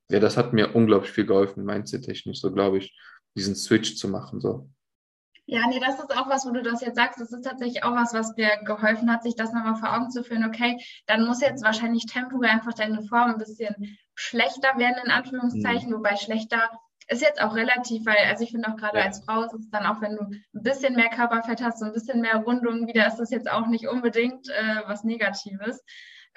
ja, 0.10 0.20
das 0.20 0.38
hat 0.38 0.54
mir 0.54 0.74
unglaublich 0.76 1.12
viel 1.12 1.26
geholfen, 1.26 1.66
mindset-technisch, 1.66 2.40
so 2.40 2.54
glaube 2.54 2.78
ich, 2.78 2.98
diesen 3.36 3.56
Switch 3.56 3.98
zu 3.98 4.08
machen, 4.08 4.40
so. 4.40 4.70
Ja, 5.48 5.68
nee, 5.68 5.80
das 5.80 6.00
ist 6.00 6.18
auch 6.18 6.28
was, 6.28 6.46
wo 6.46 6.52
du 6.52 6.64
das 6.64 6.82
jetzt 6.82 6.96
sagst. 6.96 7.20
Das 7.20 7.32
ist 7.32 7.44
tatsächlich 7.44 7.84
auch 7.84 7.94
was, 7.94 8.14
was 8.14 8.36
mir 8.36 8.58
geholfen 8.64 9.12
hat, 9.12 9.22
sich 9.22 9.36
das 9.36 9.54
nochmal 9.54 9.76
vor 9.76 9.96
Augen 9.96 10.10
zu 10.10 10.24
führen. 10.24 10.46
Okay, 10.46 10.78
dann 11.06 11.26
muss 11.26 11.42
jetzt 11.42 11.64
wahrscheinlich 11.64 12.06
temporär 12.08 12.52
einfach 12.52 12.74
deine 12.74 13.04
Form 13.04 13.32
ein 13.32 13.38
bisschen 13.38 13.98
schlechter 14.16 14.78
werden, 14.78 15.04
in 15.04 15.12
Anführungszeichen. 15.12 15.90
Mhm. 15.90 15.96
Wobei 15.96 16.16
schlechter 16.16 16.70
ist 17.08 17.22
jetzt 17.22 17.42
auch 17.42 17.56
relativ, 17.56 18.06
weil, 18.06 18.18
also 18.28 18.44
ich 18.44 18.52
finde 18.52 18.70
auch 18.70 18.76
gerade 18.76 18.98
ja. 18.98 19.06
als 19.06 19.24
Frau 19.24 19.44
ist 19.44 19.54
es 19.54 19.70
dann 19.70 19.86
auch, 19.86 20.02
wenn 20.02 20.16
du 20.16 20.24
ein 20.24 20.64
bisschen 20.64 20.96
mehr 20.96 21.10
Körperfett 21.10 21.62
hast, 21.62 21.80
so 21.80 21.86
ein 21.86 21.94
bisschen 21.94 22.22
mehr 22.22 22.38
Rundung 22.38 22.88
wieder, 22.88 23.06
ist 23.06 23.18
das 23.18 23.30
jetzt 23.30 23.50
auch 23.50 23.68
nicht 23.68 23.88
unbedingt 23.88 24.50
äh, 24.50 24.82
was 24.88 25.04
Negatives. 25.04 25.84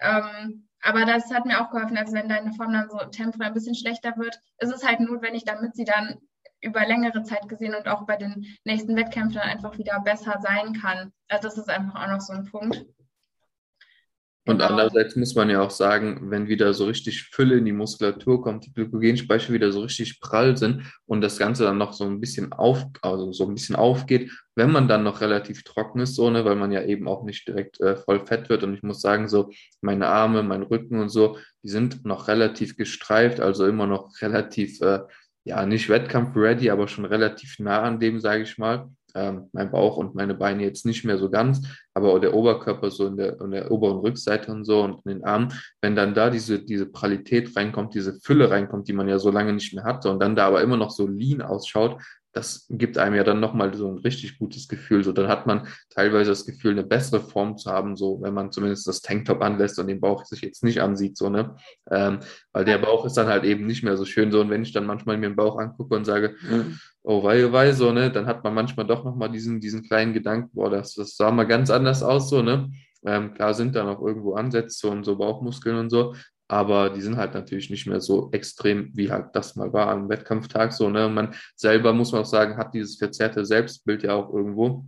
Ähm, 0.01 0.69
aber 0.83 1.07
das 1.07 1.33
hat 1.33 1.47
mir 1.47 1.61
auch 1.61 1.71
geholfen, 1.71 1.97
also 1.97 2.13
wenn 2.13 2.29
deine 2.29 2.53
Form 2.53 2.73
dann 2.73 2.91
so 2.91 2.99
temporär 2.99 3.49
ein 3.49 3.55
bisschen 3.55 3.75
schlechter 3.75 4.17
wird, 4.17 4.39
ist 4.59 4.73
es 4.73 4.87
halt 4.87 5.01
notwendig, 5.01 5.45
damit 5.45 5.75
sie 5.75 5.85
dann 5.85 6.19
über 6.61 6.87
längere 6.87 7.23
Zeit 7.23 7.49
gesehen 7.49 7.75
und 7.75 7.89
auch 7.89 8.07
bei 8.07 8.17
den 8.17 8.47
nächsten 8.65 8.97
Wettkämpfen 8.97 9.39
einfach 9.39 9.79
wieder 9.79 10.01
besser 10.01 10.41
sein 10.43 10.73
kann. 10.75 11.13
Also 11.29 11.49
das 11.49 11.59
ist 11.59 11.69
einfach 11.69 11.95
auch 11.95 12.09
noch 12.09 12.21
so 12.21 12.33
ein 12.33 12.47
Punkt. 12.47 12.85
Und 14.49 14.61
genau. 14.61 14.71
andererseits 14.71 15.15
muss 15.15 15.35
man 15.35 15.51
ja 15.51 15.61
auch 15.61 15.71
sagen, 15.71 16.31
wenn 16.31 16.49
wieder 16.49 16.73
so 16.73 16.87
richtig 16.87 17.25
Fülle 17.25 17.59
in 17.59 17.67
die 17.67 17.73
Muskulatur 17.73 18.41
kommt, 18.41 18.65
die 18.65 18.73
Glykogenspeicher 18.73 19.53
wieder 19.53 19.73
so 19.73 19.83
richtig 19.83 20.23
prall 20.23 20.57
sind 20.57 20.91
und 21.05 21.21
das 21.21 21.37
Ganze 21.37 21.65
dann 21.65 21.77
noch 21.77 21.93
so 21.93 22.05
ein 22.05 22.19
bisschen 22.19 22.55
auf, 22.55 22.83
also 23.03 23.31
so 23.35 23.47
ein 23.47 23.53
bisschen 23.53 23.77
aufgeht, 23.77 24.33
wenn 24.55 24.73
man 24.73 24.89
dann 24.89 25.03
noch 25.03 25.21
relativ 25.21 25.65
trocken 25.65 26.01
ist, 26.01 26.15
so, 26.15 26.31
ne, 26.31 26.47
weil 26.47 26.57
man 26.57 26.73
ja 26.73 26.83
eben 26.83 27.09
auch 27.09 27.25
nicht 27.25 27.47
direkt 27.47 27.79
äh, 27.83 27.97
voll 27.97 28.25
fett 28.25 28.49
wird. 28.49 28.65
Und 28.65 28.73
ich 28.73 28.83
muss 28.83 29.03
sagen, 29.03 29.29
so 29.29 29.51
meine 29.83 30.07
Arme, 30.07 30.43
mein 30.43 30.63
Rücken 30.63 30.99
und 30.99 31.11
so, 31.11 31.37
die 31.63 31.69
sind 31.69 32.07
noch 32.07 32.27
relativ 32.27 32.79
gestreift, 32.79 33.41
also 33.41 33.67
immer 33.67 33.87
noch 33.87 34.11
relativ, 34.23 34.81
äh, 34.81 35.01
ja, 35.49 35.65
nicht 35.65 35.89
Wettkampf-ready, 35.89 36.71
aber 36.71 36.89
schon 36.89 37.07
relativ 37.07 37.59
nah 37.59 37.83
an 37.83 37.99
dem, 37.99 38.21
sage 38.21 38.43
ich 38.43 38.59
mal. 38.59 38.91
Ähm, 39.15 39.49
mein 39.53 39.71
Bauch 39.71 39.97
und 39.97 40.15
meine 40.15 40.35
Beine 40.35 40.63
jetzt 40.63 40.85
nicht 40.85 41.03
mehr 41.03 41.17
so 41.17 41.31
ganz, 41.31 41.67
aber 41.95 42.21
der 42.21 42.35
Oberkörper 42.35 42.91
so 42.91 43.07
in 43.07 43.17
der, 43.17 43.41
in 43.41 43.53
der 43.53 43.71
oberen 43.71 44.01
Rückseite 44.01 44.53
und 44.53 44.65
so 44.65 44.83
und 44.83 45.01
in 45.07 45.13
den 45.13 45.25
Armen, 45.25 45.55
wenn 45.81 45.97
dann 45.97 46.13
da 46.13 46.29
diese, 46.29 46.63
diese 46.63 46.85
Pralität 46.85 47.57
reinkommt, 47.57 47.95
diese 47.95 48.21
Fülle 48.21 48.51
reinkommt, 48.51 48.87
die 48.87 48.93
man 48.93 49.09
ja 49.09 49.19
so 49.19 49.31
lange 49.31 49.55
nicht 49.55 49.73
mehr 49.73 49.85
hatte 49.85 50.11
und 50.11 50.21
dann 50.21 50.37
da 50.37 50.47
aber 50.47 50.61
immer 50.61 50.77
noch 50.77 50.91
so 50.91 51.07
lean 51.07 51.41
ausschaut, 51.41 51.97
das 52.39 52.67
gibt 52.71 52.99
einem 52.99 53.17
ja 53.17 53.25
dann 53.25 53.41
nochmal 53.41 53.75
so 53.75 53.89
ein 53.89 53.99
richtig 53.99 54.39
gutes 54.39 54.69
Gefühl. 54.69 55.03
So, 55.03 55.13
dann 55.13 55.27
hat 55.27 55.47
man 55.47 55.67
teilweise 55.91 56.31
das 56.31 56.47
Gefühl, 56.47 56.73
eine 56.73 56.85
bessere 56.85 57.21
Form 57.21 57.57
zu 57.59 57.71
haben, 57.71 57.97
so 57.97 58.23
wenn 58.23 58.33
man 58.33 58.53
zumindest 58.53 58.87
das 58.87 59.03
Tanktop 59.03 59.43
anlässt 59.43 59.79
und 59.79 59.89
den 59.89 60.01
Bauch 60.01 60.25
sich 60.25 60.43
jetzt 60.43 60.63
nicht 60.63 60.81
ansieht, 60.81 61.17
so, 61.17 61.29
ne? 61.29 61.57
Ähm, 61.91 62.21
weil 62.53 62.65
der 62.65 62.79
Bauch 62.79 63.05
ist 63.05 63.17
dann 63.17 63.27
halt 63.27 63.43
eben 63.45 63.67
nicht 63.67 63.83
mehr 63.83 63.97
so 63.97 64.05
schön 64.05 64.31
so. 64.31 64.41
Und 64.41 64.51
wenn 64.51 64.63
ich 64.63 64.73
dann 64.73 64.87
manchmal 64.87 65.17
mir 65.17 65.29
den 65.29 65.37
Bauch 65.37 65.59
angucke 65.59 65.97
und 65.97 66.05
sage, 66.05 66.37
oh 67.03 67.25
wei, 67.25 67.45
oh 67.47 67.53
wei, 67.53 67.73
so, 67.73 67.93
ne, 67.93 68.11
dann 68.11 68.27
hat 68.27 68.45
man 68.45 68.55
manchmal 68.55 68.87
doch 68.87 69.05
nochmal 69.05 69.31
diesen, 69.31 69.61
diesen 69.61 69.83
kleinen 69.83 70.13
Gedanken, 70.13 70.51
boah, 70.55 70.71
das, 70.71 70.95
das 70.95 71.17
sah 71.17 71.33
mal 71.33 71.45
ganz 71.45 71.71
anders 71.71 72.03
aus, 72.03 72.31
so, 72.31 72.43
ne? 72.43 72.71
Ähm, 73.05 73.35
klar 73.35 73.55
sind 73.55 73.75
da 73.75 73.85
noch 73.85 74.01
irgendwo 74.01 74.35
Ansätze 74.35 74.89
und 74.89 75.05
so 75.05 75.17
Bauchmuskeln 75.17 75.77
und 75.77 75.91
so, 75.91 76.15
aber 76.49 76.91
die 76.91 77.03
sind 77.03 77.19
halt 77.19 77.35
natürlich 77.35 77.69
nicht 77.69 77.87
mehr 77.87 78.01
so 78.01 78.31
extrem, 78.33 78.91
wie 78.95 79.11
halt 79.11 79.35
das 79.35 79.55
mal 79.55 79.73
war 79.73 79.89
am 79.89 80.09
Wettkampftag 80.09 80.73
so. 80.73 80.89
Ne? 80.89 81.09
Man 81.09 81.35
selber, 81.55 81.93
muss 81.93 82.13
man 82.13 82.23
auch 82.23 82.27
sagen, 82.27 82.57
hat 82.57 82.75
dieses 82.75 82.97
verzerrte 82.97 83.45
Selbstbild 83.45 84.03
ja 84.03 84.15
auch 84.15 84.33
irgendwo 84.33 84.87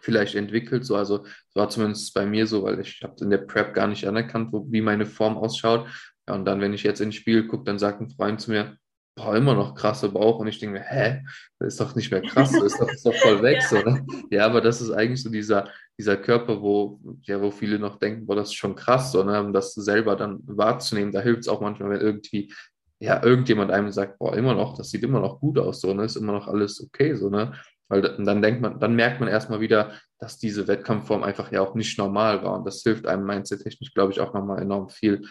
vielleicht 0.00 0.34
entwickelt. 0.34 0.84
So, 0.84 0.96
also 0.96 1.24
war 1.54 1.68
zumindest 1.68 2.12
bei 2.12 2.26
mir 2.26 2.46
so, 2.46 2.64
weil 2.64 2.80
ich 2.80 3.00
habe 3.02 3.14
in 3.24 3.30
der 3.30 3.38
Prep 3.38 3.72
gar 3.72 3.86
nicht 3.86 4.06
anerkannt, 4.06 4.52
wo, 4.52 4.66
wie 4.70 4.80
meine 4.80 5.06
Form 5.06 5.36
ausschaut. 5.36 5.88
Ja, 6.28 6.34
und 6.34 6.44
dann, 6.44 6.60
wenn 6.60 6.74
ich 6.74 6.82
jetzt 6.82 7.00
ins 7.00 7.14
Spiel 7.14 7.46
gucke, 7.46 7.64
dann 7.64 7.78
sagt 7.78 8.00
ein 8.00 8.10
Freund 8.10 8.40
zu 8.40 8.50
mir, 8.50 8.76
boah, 9.16 9.34
immer 9.34 9.54
noch 9.54 9.74
krasse 9.74 10.10
Bauch. 10.10 10.38
Und 10.38 10.46
ich 10.46 10.58
denke 10.58 10.78
mir, 10.78 10.84
hä, 10.84 11.24
das 11.58 11.74
ist 11.74 11.80
doch 11.80 11.94
nicht 11.96 12.10
mehr 12.10 12.22
krass, 12.22 12.52
das 12.52 12.62
ist 12.62 12.80
doch, 12.80 12.88
ist 12.88 13.06
doch 13.06 13.14
voll 13.14 13.42
weg. 13.42 13.62
So, 13.62 13.76
ne? 13.76 14.06
Ja, 14.30 14.46
aber 14.46 14.60
das 14.60 14.80
ist 14.80 14.90
eigentlich 14.90 15.22
so 15.22 15.30
dieser, 15.30 15.68
dieser 15.98 16.16
Körper, 16.16 16.60
wo, 16.60 17.00
ja, 17.22 17.40
wo 17.40 17.50
viele 17.50 17.78
noch 17.78 17.98
denken, 17.98 18.26
boah, 18.26 18.36
das 18.36 18.48
ist 18.48 18.54
schon 18.54 18.76
krass, 18.76 19.12
so, 19.12 19.24
ne? 19.24 19.40
um 19.40 19.52
das 19.52 19.74
selber 19.74 20.16
dann 20.16 20.40
wahrzunehmen. 20.46 21.12
Da 21.12 21.20
hilft 21.20 21.40
es 21.40 21.48
auch 21.48 21.60
manchmal, 21.60 21.90
wenn 21.90 22.00
irgendwie 22.00 22.52
ja, 22.98 23.22
irgendjemand 23.22 23.70
einem 23.70 23.90
sagt, 23.90 24.18
boah, 24.18 24.36
immer 24.36 24.54
noch, 24.54 24.76
das 24.76 24.90
sieht 24.90 25.02
immer 25.02 25.20
noch 25.20 25.40
gut 25.40 25.58
aus, 25.58 25.80
so, 25.80 25.92
ne? 25.92 26.04
Ist 26.04 26.16
immer 26.16 26.32
noch 26.32 26.48
alles 26.48 26.82
okay, 26.82 27.14
so, 27.14 27.28
ne? 27.28 27.52
Weil 27.88 28.02
dann 28.02 28.42
denkt 28.42 28.60
man, 28.62 28.80
dann 28.80 28.96
merkt 28.96 29.20
man 29.20 29.28
erstmal 29.28 29.60
wieder, 29.60 29.92
dass 30.18 30.38
diese 30.38 30.66
Wettkampfform 30.66 31.22
einfach 31.22 31.52
ja 31.52 31.60
auch 31.60 31.74
nicht 31.74 31.98
normal 31.98 32.42
war. 32.42 32.58
Und 32.58 32.66
das 32.66 32.82
hilft 32.82 33.06
einem 33.06 33.24
mindset-technisch, 33.24 33.92
glaube 33.94 34.12
ich, 34.12 34.20
auch 34.20 34.34
nochmal 34.34 34.60
enorm 34.62 34.88
viel, 34.88 35.28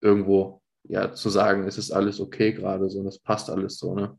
irgendwo 0.00 0.62
ja 0.84 1.12
zu 1.12 1.30
sagen, 1.30 1.66
es 1.66 1.78
ist 1.78 1.90
alles 1.90 2.20
okay 2.20 2.52
gerade 2.52 2.88
so 2.88 3.00
und 3.00 3.06
es 3.06 3.18
passt 3.18 3.50
alles 3.50 3.78
so, 3.78 3.94
ne? 3.94 4.18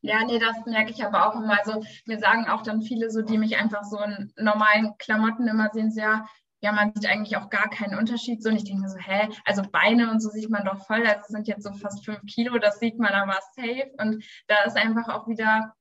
Ja, 0.00 0.22
nee, 0.22 0.38
das 0.38 0.66
merke 0.66 0.90
ich 0.90 1.02
aber 1.02 1.26
auch 1.26 1.34
immer. 1.34 1.58
Also 1.58 1.82
mir 2.04 2.18
sagen 2.18 2.46
auch 2.46 2.60
dann 2.60 2.82
viele 2.82 3.10
so, 3.10 3.22
die 3.22 3.38
mich 3.38 3.56
einfach 3.56 3.84
so 3.84 3.98
in 4.00 4.30
normalen 4.36 4.92
Klamotten 4.98 5.48
immer 5.48 5.70
sehen, 5.72 5.90
so, 5.90 6.00
ja, 6.00 6.26
ja, 6.60 6.72
man 6.72 6.92
sieht 6.94 7.06
eigentlich 7.06 7.36
auch 7.36 7.50
gar 7.50 7.68
keinen 7.68 7.98
Unterschied. 7.98 8.42
So, 8.42 8.48
und 8.48 8.56
ich 8.56 8.64
denke 8.64 8.82
mir 8.82 8.88
so, 8.88 8.98
hä, 8.98 9.28
also 9.44 9.62
Beine 9.70 10.10
und 10.10 10.20
so 10.20 10.30
sieht 10.30 10.48
man 10.48 10.64
doch 10.64 10.86
voll. 10.86 11.06
Also 11.06 11.20
sind 11.28 11.46
jetzt 11.46 11.62
so 11.62 11.72
fast 11.74 12.04
fünf 12.04 12.20
Kilo, 12.26 12.58
das 12.58 12.78
sieht 12.78 12.98
man 12.98 13.12
aber 13.12 13.38
safe. 13.54 13.90
Und 13.98 14.24
da 14.46 14.62
ist 14.64 14.76
einfach 14.76 15.08
auch 15.08 15.28
wieder 15.28 15.74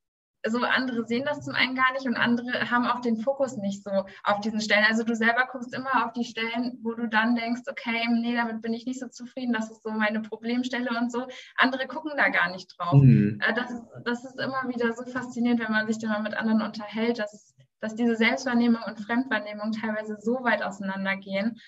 so 0.45 0.59
andere 0.59 1.05
sehen 1.05 1.23
das 1.25 1.41
zum 1.41 1.55
einen 1.55 1.75
gar 1.75 1.91
nicht 1.93 2.05
und 2.05 2.17
andere 2.17 2.69
haben 2.69 2.85
auch 2.85 2.99
den 2.99 3.17
Fokus 3.17 3.57
nicht 3.57 3.83
so 3.83 3.91
auf 4.23 4.39
diesen 4.41 4.59
Stellen. 4.59 4.85
Also 4.87 5.03
du 5.03 5.15
selber 5.15 5.47
guckst 5.51 5.73
immer 5.73 6.05
auf 6.05 6.13
die 6.13 6.25
Stellen, 6.25 6.79
wo 6.81 6.93
du 6.93 7.07
dann 7.07 7.35
denkst, 7.35 7.61
okay, 7.67 8.07
nee, 8.09 8.35
damit 8.35 8.61
bin 8.61 8.73
ich 8.73 8.85
nicht 8.85 8.99
so 8.99 9.07
zufrieden, 9.07 9.53
das 9.53 9.71
ist 9.71 9.83
so 9.83 9.91
meine 9.91 10.21
Problemstelle 10.21 10.89
und 10.99 11.11
so. 11.11 11.27
Andere 11.57 11.87
gucken 11.87 12.11
da 12.17 12.29
gar 12.29 12.51
nicht 12.51 12.73
drauf. 12.77 13.01
Mhm. 13.01 13.39
Äh, 13.41 13.53
das, 13.53 13.71
ist, 13.71 13.83
das 14.03 14.25
ist 14.25 14.39
immer 14.39 14.67
wieder 14.67 14.93
so 14.93 15.05
faszinierend, 15.05 15.61
wenn 15.61 15.71
man 15.71 15.87
sich 15.87 15.99
dann 15.99 16.09
mal 16.09 16.21
mit 16.21 16.33
anderen 16.33 16.61
unterhält, 16.61 17.19
dass, 17.19 17.55
dass 17.79 17.95
diese 17.95 18.15
Selbstwahrnehmung 18.15 18.81
und 18.85 18.99
Fremdwahrnehmung 18.99 19.71
teilweise 19.71 20.17
so 20.19 20.43
weit 20.43 20.61
auseinandergehen. 20.61 21.59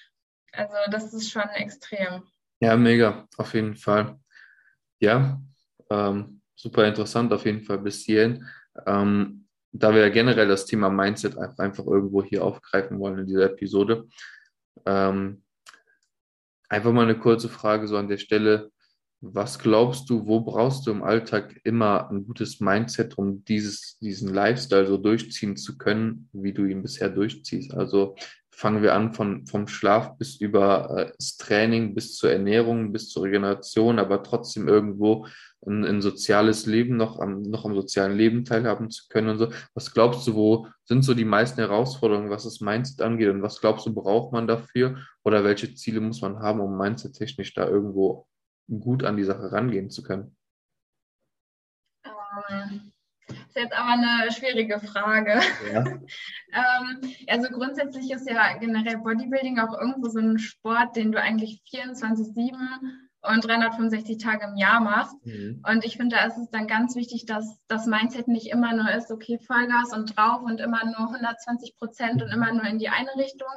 Also 0.52 0.74
das 0.90 1.14
ist 1.14 1.30
schon 1.30 1.50
extrem. 1.56 2.24
Ja, 2.60 2.76
mega, 2.76 3.28
auf 3.38 3.54
jeden 3.54 3.76
Fall. 3.76 4.20
Ja, 5.00 5.42
ähm, 5.90 6.42
super 6.56 6.88
interessant 6.88 7.32
auf 7.34 7.46
jeden 7.46 7.62
Fall 7.62 7.80
bis 7.80 8.04
hierhin. 8.04 8.46
Ähm, 8.86 9.46
da 9.72 9.94
wir 9.94 10.10
generell 10.10 10.48
das 10.48 10.66
Thema 10.66 10.90
Mindset 10.90 11.38
einfach 11.38 11.86
irgendwo 11.86 12.24
hier 12.24 12.44
aufgreifen 12.44 13.00
wollen 13.00 13.20
in 13.20 13.28
dieser 13.28 13.46
Episode, 13.46 14.08
ähm, 14.86 15.44
einfach 16.70 16.94
mal 16.94 17.04
eine 17.04 17.20
kurze 17.20 17.50
Frage 17.50 17.88
so 17.88 17.98
an 17.98 18.08
der 18.08 18.18
Stelle. 18.18 18.72
Was 19.22 19.60
glaubst 19.60 20.10
du, 20.10 20.28
wo 20.28 20.42
brauchst 20.42 20.86
du 20.86 20.92
im 20.92 21.04
Alltag 21.04 21.60
immer 21.64 22.10
ein 22.10 22.26
gutes 22.26 22.60
Mindset, 22.60 23.18
um 23.18 23.44
dieses, 23.46 23.98
diesen 24.00 24.34
Lifestyle 24.34 24.86
so 24.86 24.98
durchziehen 24.98 25.58
zu 25.58 25.78
können, 25.78 26.30
wie 26.32 26.54
du 26.54 26.66
ihn 26.66 26.82
bisher 26.82 27.10
durchziehst? 27.10 27.74
Also 27.74 28.16
fangen 28.56 28.82
wir 28.82 28.94
an 28.94 29.14
von, 29.14 29.46
vom 29.46 29.68
Schlaf 29.68 30.18
bis 30.18 30.40
über 30.40 30.90
äh, 30.98 31.12
das 31.18 31.36
Training, 31.38 31.94
bis 31.94 32.16
zur 32.16 32.32
Ernährung, 32.32 32.94
bis 32.94 33.10
zur 33.10 33.24
Regeneration, 33.24 34.00
aber 34.00 34.24
trotzdem 34.24 34.70
irgendwo 34.70 35.28
ein, 35.66 35.84
ein 35.84 36.02
soziales 36.02 36.66
Leben 36.66 36.96
noch 36.96 37.20
am, 37.20 37.42
noch 37.42 37.66
am 37.66 37.76
sozialen 37.76 38.16
Leben 38.16 38.46
teilhaben 38.46 38.90
zu 38.90 39.08
können 39.10 39.30
und 39.30 39.38
so. 39.40 39.52
Was 39.74 39.94
glaubst 39.94 40.26
du, 40.28 40.36
wo 40.36 40.68
sind 40.86 41.04
so 41.04 41.14
die 41.14 41.26
meisten 41.26 41.60
Herausforderungen, 41.60 42.30
was 42.30 42.46
das 42.46 42.62
Mindset 42.62 43.02
angeht 43.02 43.30
und 43.30 43.42
was 43.42 43.60
glaubst 43.60 43.86
du, 43.86 43.94
braucht 43.94 44.32
man 44.32 44.48
dafür 44.48 45.00
oder 45.24 45.44
welche 45.44 45.74
Ziele 45.76 46.00
muss 46.00 46.22
man 46.22 46.40
haben, 46.40 46.62
um 46.62 46.78
mindset-technisch 46.78 47.54
da 47.54 47.68
irgendwo 47.68 48.28
gut 48.68 49.04
an 49.04 49.18
die 49.18 49.24
Sache 49.24 49.52
rangehen 49.52 49.90
zu 49.90 50.02
können? 50.02 50.36
Ähm, 52.50 52.92
ist 53.56 53.64
jetzt 53.64 53.78
aber 53.78 53.92
eine 53.92 54.32
schwierige 54.32 54.80
Frage. 54.80 55.40
Ja. 55.72 55.86
ähm, 55.86 57.14
also 57.28 57.50
grundsätzlich 57.50 58.12
ist 58.12 58.30
ja 58.30 58.58
generell 58.58 58.98
Bodybuilding 58.98 59.60
auch 59.60 59.80
irgendwo 59.80 60.10
so 60.10 60.20
ein 60.20 60.40
Sport, 60.40 60.96
den 60.96 61.12
du 61.12 61.22
eigentlich 61.22 61.62
24-7 61.72 62.54
und 63.22 63.44
365 63.44 64.18
Tage 64.18 64.46
im 64.46 64.58
Jahr 64.58 64.82
machst. 64.82 65.16
Mhm. 65.26 65.64
Und 65.68 65.86
ich 65.86 65.98
finde, 65.98 66.18
da 66.18 66.26
ist 66.26 66.38
es 66.38 66.50
dann 66.52 66.68
ganz 66.68 66.96
wichtig, 66.96 67.26
dass 67.26 67.58
das 67.68 67.88
Mindset 67.88 68.28
nicht 68.28 68.48
immer 68.48 68.74
nur 68.74 68.92
ist, 68.92 69.10
okay, 69.10 69.40
Vollgas 69.40 69.94
und 69.94 70.16
drauf 70.16 70.42
und 70.42 70.60
immer 70.60 70.86
nur 70.86 71.08
120 71.08 71.78
Prozent 71.78 72.22
und 72.22 72.32
immer 72.32 72.54
nur 72.54 72.66
in 72.66 72.78
die 72.78 72.90
eine 72.90 73.16
Richtung, 73.16 73.48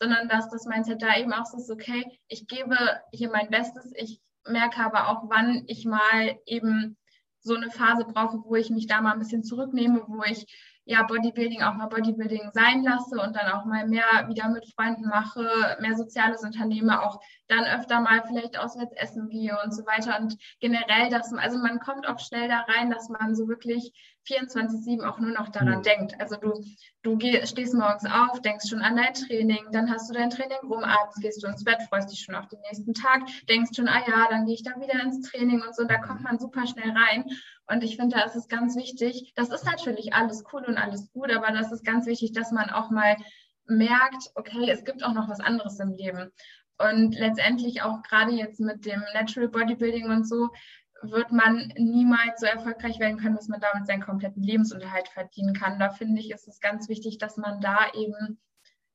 sondern 0.00 0.28
dass 0.28 0.48
das 0.48 0.66
Mindset 0.66 1.02
da 1.02 1.16
eben 1.16 1.32
auch 1.32 1.46
so 1.46 1.58
ist, 1.58 1.70
okay, 1.70 2.06
ich 2.28 2.46
gebe 2.46 2.76
hier 3.12 3.30
mein 3.30 3.50
Bestes, 3.50 3.92
ich 3.96 4.20
merke 4.46 4.82
aber 4.82 5.08
auch, 5.08 5.24
wann 5.28 5.64
ich 5.66 5.84
mal 5.84 6.38
eben 6.46 6.96
so 7.40 7.54
eine 7.54 7.70
Phase 7.70 8.04
brauche, 8.04 8.38
wo 8.44 8.54
ich 8.56 8.70
mich 8.70 8.86
da 8.86 9.00
mal 9.00 9.12
ein 9.12 9.18
bisschen 9.18 9.44
zurücknehme, 9.44 10.04
wo 10.06 10.22
ich 10.24 10.46
ja 10.88 11.02
Bodybuilding 11.02 11.62
auch 11.62 11.74
mal 11.74 11.88
Bodybuilding 11.88 12.50
sein 12.54 12.82
lasse 12.82 13.20
und 13.20 13.36
dann 13.36 13.52
auch 13.52 13.66
mal 13.66 13.86
mehr 13.86 14.26
wieder 14.28 14.48
mit 14.48 14.66
Freunden 14.74 15.06
mache, 15.08 15.76
mehr 15.80 15.94
soziales 15.94 16.42
Unternehme, 16.42 17.02
auch 17.04 17.20
dann 17.46 17.64
öfter 17.64 18.00
mal 18.00 18.22
vielleicht 18.26 18.58
auswärts 18.58 18.94
essen 18.96 19.28
gehe 19.28 19.56
und 19.62 19.74
so 19.74 19.84
weiter. 19.84 20.18
Und 20.18 20.36
generell, 20.60 21.10
dass 21.10 21.32
also 21.34 21.58
man 21.58 21.78
kommt 21.78 22.08
auch 22.08 22.18
schnell 22.18 22.48
da 22.48 22.60
rein, 22.60 22.90
dass 22.90 23.10
man 23.10 23.34
so 23.34 23.48
wirklich 23.48 23.92
24-7 24.28 25.02
auch 25.08 25.18
nur 25.18 25.32
noch 25.32 25.48
daran 25.48 25.78
mhm. 25.78 25.82
denkt. 25.82 26.20
Also 26.20 26.36
du, 26.36 26.64
du 27.02 27.16
geh, 27.16 27.44
stehst 27.46 27.74
morgens 27.74 28.04
auf, 28.04 28.40
denkst 28.42 28.68
schon 28.68 28.82
an 28.82 28.96
dein 28.96 29.14
Training, 29.14 29.64
dann 29.72 29.90
hast 29.90 30.08
du 30.10 30.14
dein 30.14 30.30
Training 30.30 30.58
rum, 30.64 30.84
abends 30.84 31.16
gehst 31.20 31.42
du 31.42 31.48
ins 31.48 31.64
Bett, 31.64 31.82
freust 31.88 32.10
dich 32.10 32.20
schon 32.20 32.34
auf 32.34 32.48
den 32.48 32.60
nächsten 32.60 32.94
Tag, 32.94 33.22
denkst 33.48 33.70
schon, 33.74 33.88
ah 33.88 34.02
ja, 34.06 34.26
dann 34.28 34.44
gehe 34.44 34.54
ich 34.54 34.62
da 34.62 34.72
wieder 34.80 35.02
ins 35.02 35.28
Training 35.28 35.62
und 35.62 35.74
so, 35.74 35.84
da 35.84 35.98
kommt 35.98 36.22
man 36.22 36.38
super 36.38 36.66
schnell 36.66 36.90
rein. 36.90 37.24
Und 37.66 37.82
ich 37.82 37.96
finde, 37.96 38.16
da 38.16 38.24
ist 38.24 38.36
es 38.36 38.48
ganz 38.48 38.76
wichtig, 38.76 39.32
das 39.34 39.50
ist 39.50 39.64
natürlich 39.64 40.12
alles 40.12 40.44
cool 40.52 40.64
und 40.66 40.78
alles 40.78 41.10
gut, 41.12 41.30
aber 41.30 41.52
das 41.52 41.72
ist 41.72 41.84
ganz 41.84 42.06
wichtig, 42.06 42.32
dass 42.32 42.52
man 42.52 42.70
auch 42.70 42.90
mal 42.90 43.16
merkt, 43.66 44.30
okay, 44.34 44.70
es 44.70 44.84
gibt 44.84 45.04
auch 45.04 45.12
noch 45.12 45.28
was 45.28 45.40
anderes 45.40 45.78
im 45.78 45.92
Leben. 45.92 46.30
Und 46.78 47.18
letztendlich 47.18 47.82
auch 47.82 48.02
gerade 48.02 48.32
jetzt 48.32 48.60
mit 48.60 48.86
dem 48.86 49.02
Natural 49.12 49.48
Bodybuilding 49.48 50.10
und 50.10 50.28
so, 50.28 50.48
wird 51.02 51.30
man 51.32 51.72
niemals 51.76 52.40
so 52.40 52.46
erfolgreich 52.46 52.98
werden 52.98 53.18
können, 53.18 53.36
dass 53.36 53.48
man 53.48 53.60
damit 53.60 53.86
seinen 53.86 54.02
kompletten 54.02 54.42
Lebensunterhalt 54.42 55.08
verdienen 55.08 55.54
kann. 55.54 55.78
Da 55.78 55.90
finde 55.90 56.20
ich, 56.20 56.30
ist 56.30 56.48
es 56.48 56.60
ganz 56.60 56.88
wichtig, 56.88 57.18
dass 57.18 57.36
man 57.36 57.60
da 57.60 57.90
eben 57.94 58.38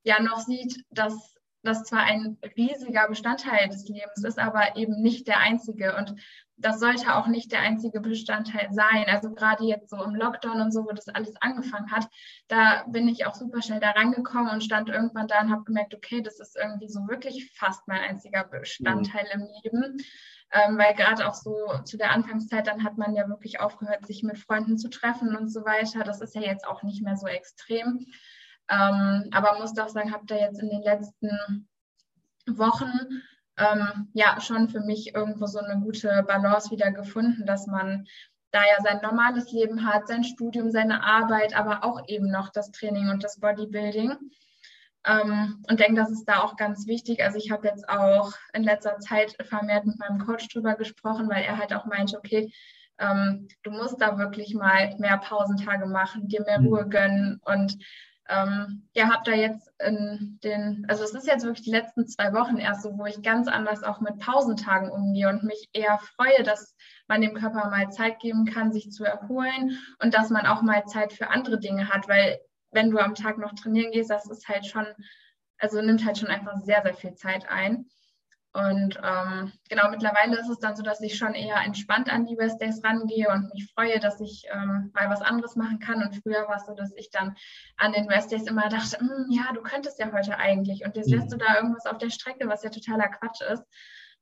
ja 0.03 0.21
noch 0.21 0.39
sieht, 0.39 0.83
dass 0.89 1.33
das 1.63 1.83
zwar 1.83 2.03
ein 2.03 2.37
riesiger 2.57 3.07
Bestandteil 3.07 3.69
des 3.69 3.87
Lebens 3.87 4.23
ist, 4.25 4.37
aber 4.37 4.75
eben 4.75 5.01
nicht 5.01 5.27
der 5.27 5.39
einzige. 5.39 5.95
Und 5.95 6.15
das 6.57 6.79
sollte 6.79 7.15
auch 7.15 7.27
nicht 7.27 7.51
der 7.53 7.61
einzige 7.61 8.01
Bestandteil 8.01 8.67
sein. 8.71 9.05
Also 9.07 9.33
gerade 9.33 9.63
jetzt 9.63 9.89
so 9.89 10.03
im 10.03 10.13
Lockdown 10.13 10.61
und 10.61 10.71
so, 10.71 10.83
wo 10.83 10.91
das 10.91 11.07
alles 11.07 11.33
angefangen 11.41 11.89
hat, 11.89 12.07
da 12.49 12.83
bin 12.87 13.07
ich 13.07 13.25
auch 13.25 13.33
super 13.33 13.61
schnell 13.61 13.79
da 13.79 13.91
rangekommen 13.91 14.51
und 14.51 14.63
stand 14.63 14.89
irgendwann 14.89 15.27
da 15.27 15.41
und 15.41 15.51
habe 15.51 15.63
gemerkt, 15.63 15.95
okay, 15.95 16.21
das 16.21 16.39
ist 16.39 16.57
irgendwie 16.57 16.89
so 16.89 17.07
wirklich 17.07 17.53
fast 17.55 17.87
mein 17.87 18.01
einziger 18.01 18.43
Bestandteil 18.43 19.25
mhm. 19.33 19.41
im 19.41 19.47
Leben. 19.63 19.97
Ähm, 20.53 20.77
weil 20.77 20.93
gerade 20.93 21.27
auch 21.27 21.33
so 21.33 21.55
zu 21.83 21.97
der 21.97 22.11
Anfangszeit, 22.11 22.67
dann 22.67 22.83
hat 22.83 22.97
man 22.97 23.15
ja 23.15 23.27
wirklich 23.27 23.59
aufgehört, 23.59 24.05
sich 24.05 24.21
mit 24.21 24.37
Freunden 24.37 24.77
zu 24.77 24.89
treffen 24.89 25.35
und 25.35 25.49
so 25.49 25.65
weiter. 25.65 26.03
Das 26.03 26.21
ist 26.21 26.35
ja 26.35 26.41
jetzt 26.41 26.67
auch 26.67 26.83
nicht 26.83 27.03
mehr 27.03 27.17
so 27.17 27.25
extrem. 27.25 28.05
Ähm, 28.69 29.29
aber 29.31 29.57
muss 29.59 29.73
doch 29.73 29.89
sagen, 29.89 30.13
habe 30.13 30.27
da 30.27 30.35
jetzt 30.35 30.61
in 30.61 30.69
den 30.69 30.83
letzten 30.83 31.67
Wochen 32.47 32.91
ähm, 33.57 34.09
ja 34.13 34.39
schon 34.41 34.69
für 34.69 34.81
mich 34.81 35.15
irgendwo 35.15 35.47
so 35.47 35.59
eine 35.59 35.81
gute 35.81 36.23
Balance 36.27 36.69
wieder 36.71 36.91
gefunden, 36.91 37.45
dass 37.45 37.67
man 37.67 38.05
da 38.51 38.61
ja 38.61 38.81
sein 38.83 39.01
normales 39.01 39.51
Leben 39.51 39.85
hat, 39.85 40.07
sein 40.07 40.23
Studium, 40.23 40.69
seine 40.69 41.03
Arbeit, 41.03 41.55
aber 41.55 41.83
auch 41.83 42.07
eben 42.07 42.29
noch 42.29 42.49
das 42.49 42.71
Training 42.71 43.09
und 43.09 43.23
das 43.23 43.39
Bodybuilding. 43.39 44.15
Ähm, 45.05 45.63
und 45.69 45.79
denke, 45.79 45.95
das 45.95 46.11
ist 46.11 46.25
da 46.25 46.41
auch 46.41 46.55
ganz 46.55 46.87
wichtig. 46.87 47.23
Also 47.23 47.37
ich 47.37 47.51
habe 47.51 47.67
jetzt 47.67 47.87
auch 47.89 48.31
in 48.53 48.63
letzter 48.63 48.99
Zeit 48.99 49.35
vermehrt 49.43 49.85
mit 49.85 49.99
meinem 49.99 50.19
Coach 50.19 50.47
drüber 50.47 50.75
gesprochen, 50.75 51.29
weil 51.29 51.43
er 51.43 51.57
halt 51.57 51.73
auch 51.73 51.85
meinte, 51.85 52.17
okay, 52.17 52.53
ähm, 52.99 53.47
du 53.63 53.71
musst 53.71 54.01
da 54.01 54.17
wirklich 54.17 54.53
mal 54.53 54.95
mehr 54.99 55.17
Pausentage 55.17 55.85
machen, 55.85 56.27
dir 56.27 56.41
mehr 56.43 56.59
mhm. 56.59 56.67
Ruhe 56.67 56.87
gönnen 56.87 57.39
und 57.43 57.77
ähm, 58.29 58.87
ja, 58.95 59.09
habe 59.11 59.23
da 59.25 59.33
jetzt 59.33 59.69
in 59.85 60.39
den, 60.43 60.85
also 60.87 61.03
es 61.03 61.13
ist 61.13 61.27
jetzt 61.27 61.43
wirklich 61.43 61.65
die 61.65 61.71
letzten 61.71 62.07
zwei 62.07 62.31
Wochen 62.31 62.57
erst 62.57 62.83
so, 62.83 62.97
wo 62.97 63.05
ich 63.05 63.21
ganz 63.21 63.49
anders 63.49 63.83
auch 63.83 63.99
mit 63.99 64.19
Pausentagen 64.19 64.89
umgehe 64.89 65.27
und 65.27 65.43
mich 65.43 65.69
eher 65.73 65.99
freue, 66.15 66.43
dass 66.43 66.73
man 67.07 67.21
dem 67.21 67.33
Körper 67.33 67.69
mal 67.69 67.89
Zeit 67.89 68.19
geben 68.19 68.45
kann, 68.45 68.71
sich 68.71 68.91
zu 68.91 69.03
erholen 69.03 69.77
und 70.01 70.13
dass 70.13 70.29
man 70.29 70.45
auch 70.45 70.61
mal 70.61 70.85
Zeit 70.85 71.11
für 71.11 71.29
andere 71.29 71.59
Dinge 71.59 71.89
hat, 71.89 72.07
weil 72.07 72.39
wenn 72.73 72.91
du 72.91 72.99
am 72.99 73.15
Tag 73.15 73.37
noch 73.37 73.53
trainieren 73.53 73.91
gehst, 73.91 74.09
das 74.09 74.29
ist 74.29 74.47
halt 74.47 74.65
schon, 74.65 74.85
also 75.57 75.81
nimmt 75.81 76.05
halt 76.05 76.17
schon 76.17 76.29
einfach 76.29 76.57
sehr, 76.59 76.81
sehr 76.83 76.93
viel 76.93 77.15
Zeit 77.15 77.47
ein. 77.49 77.85
Und 78.55 78.99
ähm, 79.03 79.51
genau, 79.67 79.89
mittlerweile 79.89 80.39
ist 80.39 80.47
es 80.47 80.59
dann 80.59 80.75
so, 80.75 80.83
dass 80.83 81.01
ich 81.01 81.17
schon 81.17 81.33
eher 81.33 81.57
entspannt 81.65 82.07
an 82.13 82.25
die 82.25 82.37
West 82.37 82.61
Days 82.61 82.83
rangehe 82.83 83.27
und 83.29 83.51
mich 83.51 83.73
freue, 83.73 83.99
dass 83.99 84.21
ich 84.21 84.45
ähm, 84.53 84.91
mal 84.93 85.09
was 85.09 85.23
anderes 85.23 85.55
machen 85.55 85.79
kann. 85.79 86.03
Und 86.03 86.15
früher 86.21 86.47
war 86.47 86.57
es 86.57 86.67
so, 86.67 86.75
dass 86.75 86.93
ich 86.95 87.09
dann 87.09 87.35
an 87.77 87.93
den 87.93 88.07
West 88.07 88.31
Days 88.31 88.43
immer 88.43 88.69
dachte, 88.69 88.99
hm, 88.99 89.25
ja, 89.29 89.51
du 89.53 89.63
könntest 89.63 89.97
ja 89.97 90.11
heute 90.11 90.37
eigentlich. 90.37 90.85
Und 90.85 90.95
jetzt 90.95 91.09
lässt 91.09 91.33
du 91.33 91.37
da 91.37 91.55
irgendwas 91.55 91.87
auf 91.87 91.97
der 91.97 92.11
Strecke, 92.11 92.47
was 92.47 92.61
ja 92.61 92.69
totaler 92.69 93.07
Quatsch 93.07 93.41
ist. 93.41 93.63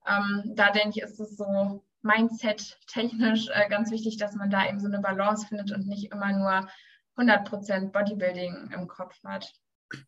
Ähm, 0.07 0.53
da 0.55 0.71
denke 0.71 0.99
ich, 0.99 1.03
ist 1.03 1.19
es 1.19 1.35
so 1.35 1.83
Mindset-technisch 2.01 3.49
äh, 3.49 3.67
ganz 3.67 3.91
wichtig, 3.91 4.15
dass 4.15 4.35
man 4.35 4.49
da 4.49 4.65
eben 4.65 4.79
so 4.79 4.87
eine 4.87 4.99
Balance 4.99 5.45
findet 5.45 5.73
und 5.73 5.87
nicht 5.87 6.09
immer 6.09 6.31
nur 6.31 6.69
100% 7.17 7.91
Bodybuilding 7.91 8.71
im 8.73 8.87
Kopf 8.87 9.23
hat. 9.23 9.53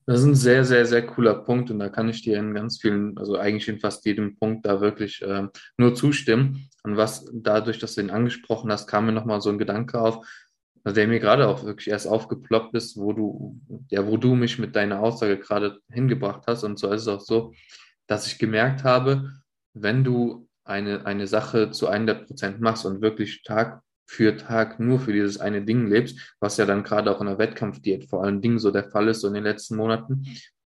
Das 0.06 0.22
ist 0.22 0.26
ein 0.26 0.36
sehr, 0.36 0.63
sehr, 0.63 0.86
sehr 0.86 1.06
cooler 1.06 1.36
Punkt 1.36 1.70
und 1.70 1.80
da 1.80 1.89
kann 1.89 2.08
ich 2.10 2.22
dir 2.22 2.38
in 2.38 2.54
ganz 2.54 2.80
vielen, 2.80 3.18
also 3.18 3.38
eigentlich 3.38 3.68
in 3.68 3.80
fast 3.80 4.06
jedem 4.06 4.38
Punkt 4.38 4.66
da 4.66 4.80
wirklich 4.82 5.22
äh, 5.22 5.48
nur 5.78 5.96
zustimmen. 5.96 6.70
Und 6.84 6.98
was 6.98 7.30
dadurch, 7.34 7.80
dass 7.80 7.96
du 7.96 8.02
ihn 8.02 8.10
angesprochen 8.10 8.72
hast, 8.72 8.88
kam 8.88 9.06
mir 9.06 9.12
nochmal 9.12 9.42
so 9.42 9.50
ein 9.50 9.58
Gedanke 9.58 10.00
auf, 10.00 10.26
der 10.86 11.08
mir 11.08 11.20
gerade 11.20 11.48
auch 11.48 11.63
wirklich 11.63 11.89
erst 11.89 12.08
aufgeploppt 12.08 12.76
ist, 12.76 12.98
wo 12.98 13.13
du, 13.13 13.62
ja, 13.89 14.06
wo 14.06 14.18
du 14.18 14.36
mich 14.36 14.60
mit 14.60 14.76
deiner 14.76 15.00
Aussage 15.00 15.39
gerade 15.39 15.80
hingebracht 15.89 16.44
hast. 16.48 16.63
Und 16.63 16.78
so 16.78 16.92
ist 16.92 17.04
es 17.04 17.08
auch 17.08 17.22
so, 17.22 17.54
dass 18.08 18.28
ich 18.28 18.38
gemerkt 18.38 18.84
habe, 18.84 19.32
wenn 19.74 20.04
du 20.04 20.50
eine, 20.66 21.06
eine 21.06 21.28
Sache 21.28 21.72
zu 21.72 21.88
100 21.88 22.28
Prozent 22.28 22.62
machst 22.62 22.86
und 22.86 23.02
wirklich 23.02 23.44
Tag 23.44 23.82
für 24.06 24.38
Tag 24.38 24.80
nur 24.80 25.00
für 25.00 25.13
dieses 25.13 25.39
eine 25.39 25.63
Ding 25.63 25.88
lebst, 25.88 26.36
was 26.39 26.58
ja 26.58 26.66
dann 26.66 26.84
gerade 26.84 27.10
auch 27.12 27.22
in 27.22 27.28
der 27.28 27.38
Wettkampfdiät 27.38 28.10
vor 28.10 28.24
allen 28.24 28.42
Dingen 28.42 28.60
so 28.60 28.72
der 28.72 28.89
Fall 28.89 29.08
ist, 29.08 29.22
so 29.22 29.28
in 29.28 29.34
den 29.34 29.44
letzten 29.44 29.76
Monaten, 29.76 30.26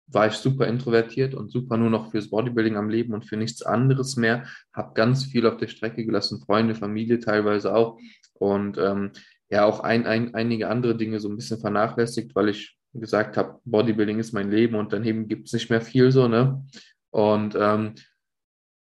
war 0.08 0.28
ich 0.28 0.34
super 0.34 0.68
introvertiert 0.68 1.36
und 1.36 1.52
super 1.52 1.78
nur 1.78 1.90
noch 1.90 2.12
fürs 2.12 2.30
Bodybuilding 2.30 2.78
am 2.78 2.90
Leben 2.90 3.14
und 3.14 3.26
für 3.26 3.38
nichts 3.38 3.62
anderes 3.62 4.16
mehr. 4.16 4.46
Habe 4.74 4.94
ganz 4.96 5.26
viel 5.26 5.46
auf 5.46 5.58
der 5.58 5.68
Strecke 5.68 6.06
gelassen, 6.06 6.42
Freunde, 6.42 6.74
Familie 6.74 7.20
teilweise 7.20 7.76
auch 7.76 8.00
und 8.34 8.78
ähm, 8.78 9.12
ja 9.50 9.66
auch 9.66 9.82
ein, 9.82 10.06
ein, 10.06 10.34
einige 10.34 10.68
andere 10.68 10.96
Dinge 10.96 11.20
so 11.20 11.30
ein 11.30 11.36
bisschen 11.36 11.60
vernachlässigt, 11.60 12.36
weil 12.36 12.50
ich 12.50 12.78
gesagt 12.94 13.38
habe, 13.38 13.60
Bodybuilding 13.66 14.20
ist 14.20 14.34
mein 14.34 14.50
Leben 14.50 14.76
und 14.76 14.94
daneben 14.94 15.28
gibt 15.28 15.48
es 15.48 15.54
nicht 15.54 15.70
mehr 15.70 15.82
viel 15.82 16.12
so, 16.12 16.28
ne? 16.28 16.66
Und 17.12 17.56
ähm, 17.60 17.94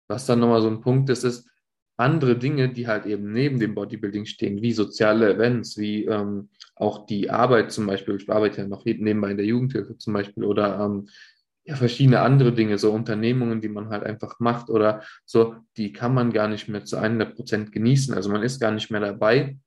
was 0.07 0.25
dann 0.25 0.39
nochmal 0.39 0.61
so 0.61 0.67
ein 0.67 0.81
Punkt 0.81 1.09
ist, 1.09 1.23
ist, 1.23 1.48
andere 1.99 2.37
Dinge, 2.37 2.69
die 2.69 2.87
halt 2.87 3.05
eben 3.05 3.31
neben 3.31 3.59
dem 3.59 3.75
Bodybuilding 3.75 4.25
stehen, 4.25 4.61
wie 4.61 4.71
soziale 4.71 5.33
Events, 5.33 5.77
wie 5.77 6.05
ähm, 6.05 6.49
auch 6.75 7.05
die 7.05 7.29
Arbeit 7.29 7.71
zum 7.71 7.87
Beispiel. 7.87 8.15
Ich 8.15 8.29
arbeite 8.29 8.61
ja 8.61 8.67
noch 8.67 8.85
nebenbei 8.85 9.31
in 9.31 9.37
der 9.37 9.45
Jugendhilfe 9.45 9.97
zum 9.97 10.13
Beispiel 10.13 10.45
oder 10.45 10.79
ähm, 10.79 11.09
ja, 11.65 11.75
verschiedene 11.75 12.21
andere 12.21 12.53
Dinge, 12.53 12.77
so 12.77 12.91
Unternehmungen, 12.91 13.61
die 13.61 13.69
man 13.69 13.89
halt 13.89 14.03
einfach 14.03 14.39
macht 14.39 14.69
oder 14.69 15.03
so, 15.25 15.55
die 15.77 15.91
kann 15.91 16.13
man 16.13 16.31
gar 16.31 16.47
nicht 16.47 16.69
mehr 16.69 16.85
zu 16.85 16.97
100 16.97 17.35
Prozent 17.35 17.71
genießen. 17.71 18.13
Also 18.13 18.31
man 18.31 18.43
ist 18.43 18.59
gar 18.59 18.71
nicht 18.71 18.89
mehr 18.89 19.01
dabei, 19.01 19.57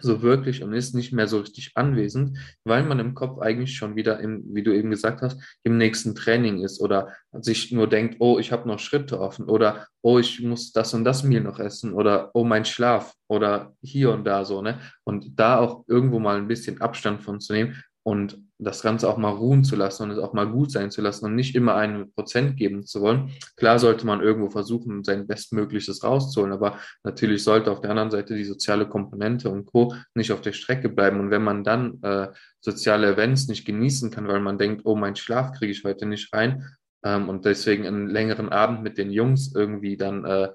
so 0.00 0.22
wirklich 0.22 0.62
und 0.62 0.72
ist 0.72 0.94
nicht 0.94 1.12
mehr 1.12 1.26
so 1.26 1.40
richtig 1.40 1.72
anwesend, 1.74 2.38
weil 2.64 2.84
man 2.84 3.00
im 3.00 3.14
Kopf 3.14 3.40
eigentlich 3.40 3.74
schon 3.74 3.96
wieder, 3.96 4.20
im, 4.20 4.44
wie 4.54 4.62
du 4.62 4.72
eben 4.72 4.90
gesagt 4.90 5.20
hast, 5.22 5.40
im 5.64 5.78
nächsten 5.78 6.14
Training 6.14 6.62
ist 6.62 6.80
oder 6.80 7.08
sich 7.32 7.72
nur 7.72 7.88
denkt, 7.88 8.16
oh, 8.20 8.38
ich 8.38 8.52
habe 8.52 8.68
noch 8.68 8.78
Schritte 8.78 9.20
offen 9.20 9.46
oder 9.46 9.86
oh, 10.02 10.18
ich 10.18 10.40
muss 10.40 10.72
das 10.72 10.94
und 10.94 11.04
das 11.04 11.24
Meal 11.24 11.42
noch 11.42 11.58
essen 11.58 11.92
oder 11.92 12.30
oh, 12.34 12.44
mein 12.44 12.64
Schlaf 12.64 13.14
oder 13.28 13.74
hier 13.82 14.12
und 14.12 14.24
da 14.24 14.44
so, 14.44 14.62
ne? 14.62 14.80
Und 15.04 15.38
da 15.38 15.58
auch 15.58 15.84
irgendwo 15.88 16.18
mal 16.18 16.36
ein 16.36 16.48
bisschen 16.48 16.80
Abstand 16.80 17.22
von 17.22 17.40
zu 17.40 17.52
nehmen 17.52 17.82
und 18.10 18.42
das 18.58 18.82
Ganze 18.82 19.08
auch 19.08 19.18
mal 19.18 19.30
ruhen 19.30 19.62
zu 19.62 19.76
lassen 19.76 20.02
und 20.02 20.10
es 20.10 20.18
auch 20.18 20.32
mal 20.32 20.48
gut 20.50 20.72
sein 20.72 20.90
zu 20.90 21.00
lassen 21.00 21.26
und 21.26 21.36
nicht 21.36 21.54
immer 21.54 21.76
einen 21.76 22.12
Prozent 22.12 22.56
geben 22.56 22.84
zu 22.84 23.02
wollen. 23.02 23.30
Klar 23.56 23.78
sollte 23.78 24.04
man 24.04 24.20
irgendwo 24.20 24.50
versuchen, 24.50 25.04
sein 25.04 25.28
Bestmögliches 25.28 26.02
rauszuholen, 26.02 26.52
aber 26.52 26.80
natürlich 27.04 27.44
sollte 27.44 27.70
auf 27.70 27.80
der 27.80 27.90
anderen 27.90 28.10
Seite 28.10 28.34
die 28.34 28.44
soziale 28.44 28.88
Komponente 28.88 29.48
und 29.48 29.64
Co. 29.66 29.94
nicht 30.14 30.32
auf 30.32 30.40
der 30.40 30.50
Strecke 30.50 30.88
bleiben. 30.88 31.20
Und 31.20 31.30
wenn 31.30 31.44
man 31.44 31.62
dann 31.62 32.02
äh, 32.02 32.28
soziale 32.60 33.12
Events 33.12 33.46
nicht 33.46 33.64
genießen 33.64 34.10
kann, 34.10 34.26
weil 34.26 34.40
man 34.40 34.58
denkt, 34.58 34.82
oh, 34.84 34.96
mein 34.96 35.14
Schlaf 35.14 35.52
kriege 35.52 35.70
ich 35.70 35.84
heute 35.84 36.06
nicht 36.06 36.34
rein 36.34 36.66
ähm, 37.04 37.28
und 37.28 37.44
deswegen 37.44 37.86
einen 37.86 38.08
längeren 38.08 38.48
Abend 38.48 38.82
mit 38.82 38.98
den 38.98 39.12
Jungs 39.12 39.54
irgendwie 39.54 39.96
dann 39.96 40.24
äh, 40.24 40.48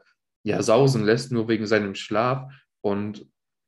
ja 0.43 0.61
sausen 0.61 1.05
lässt, 1.05 1.31
nur 1.31 1.47
wegen 1.47 1.67
seinem 1.67 1.95
Schlaf 1.95 2.51
und 2.81 3.25